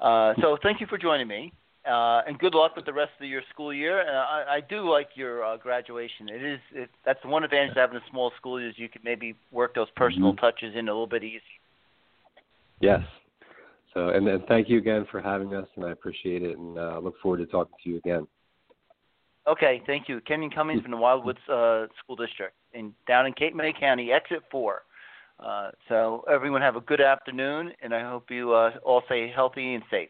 uh, 0.00 0.34
so 0.40 0.58
thank 0.62 0.80
you 0.80 0.86
for 0.86 0.98
joining 0.98 1.28
me. 1.28 1.52
Uh, 1.86 2.22
and 2.26 2.38
good 2.38 2.54
luck 2.54 2.76
with 2.76 2.86
the 2.86 2.92
rest 2.92 3.12
of 3.20 3.28
your 3.28 3.42
school 3.52 3.72
year. 3.72 4.00
And 4.00 4.16
I, 4.16 4.56
I 4.56 4.60
do 4.60 4.90
like 4.90 5.08
your 5.14 5.44
uh, 5.44 5.58
graduation. 5.58 6.30
It 6.30 6.42
is 6.42 6.60
it, 6.72 6.90
that's 7.04 7.22
one 7.26 7.44
advantage 7.44 7.72
of 7.72 7.76
having 7.76 7.96
a 7.98 8.10
small 8.10 8.32
school 8.38 8.56
is 8.56 8.72
you 8.76 8.88
can 8.88 9.02
maybe 9.04 9.34
work 9.52 9.74
those 9.74 9.88
personal 9.94 10.32
mm-hmm. 10.32 10.40
touches 10.40 10.74
in 10.74 10.88
a 10.88 10.92
little 10.92 11.06
bit 11.06 11.22
easier. 11.22 11.40
Yes. 12.80 13.00
So 13.94 14.08
and 14.08 14.26
then 14.26 14.42
thank 14.48 14.68
you 14.68 14.78
again 14.78 15.06
for 15.10 15.20
having 15.20 15.54
us, 15.54 15.68
and 15.76 15.84
I 15.84 15.92
appreciate 15.92 16.42
it, 16.42 16.58
and 16.58 16.76
uh, 16.78 16.98
look 17.02 17.14
forward 17.20 17.38
to 17.38 17.46
talking 17.46 17.74
to 17.82 17.90
you 17.90 17.96
again. 17.96 18.26
Okay, 19.46 19.82
thank 19.86 20.08
you, 20.08 20.20
Kenyon 20.20 20.50
Kummings 20.50 20.82
from 20.82 20.90
the 20.90 20.96
Wildwoods 20.96 21.36
uh, 21.48 21.86
School 22.02 22.16
District 22.16 22.54
in 22.72 22.92
down 23.06 23.26
in 23.26 23.32
Cape 23.34 23.54
May 23.54 23.72
County, 23.78 24.10
Exit 24.10 24.42
Four. 24.50 24.82
Uh, 25.38 25.70
so 25.88 26.24
everyone 26.32 26.62
have 26.62 26.76
a 26.76 26.80
good 26.80 27.00
afternoon, 27.00 27.72
and 27.82 27.94
I 27.94 28.08
hope 28.08 28.30
you 28.30 28.52
uh, 28.52 28.72
all 28.84 29.02
stay 29.06 29.30
healthy 29.34 29.74
and 29.74 29.84
safe. 29.90 30.08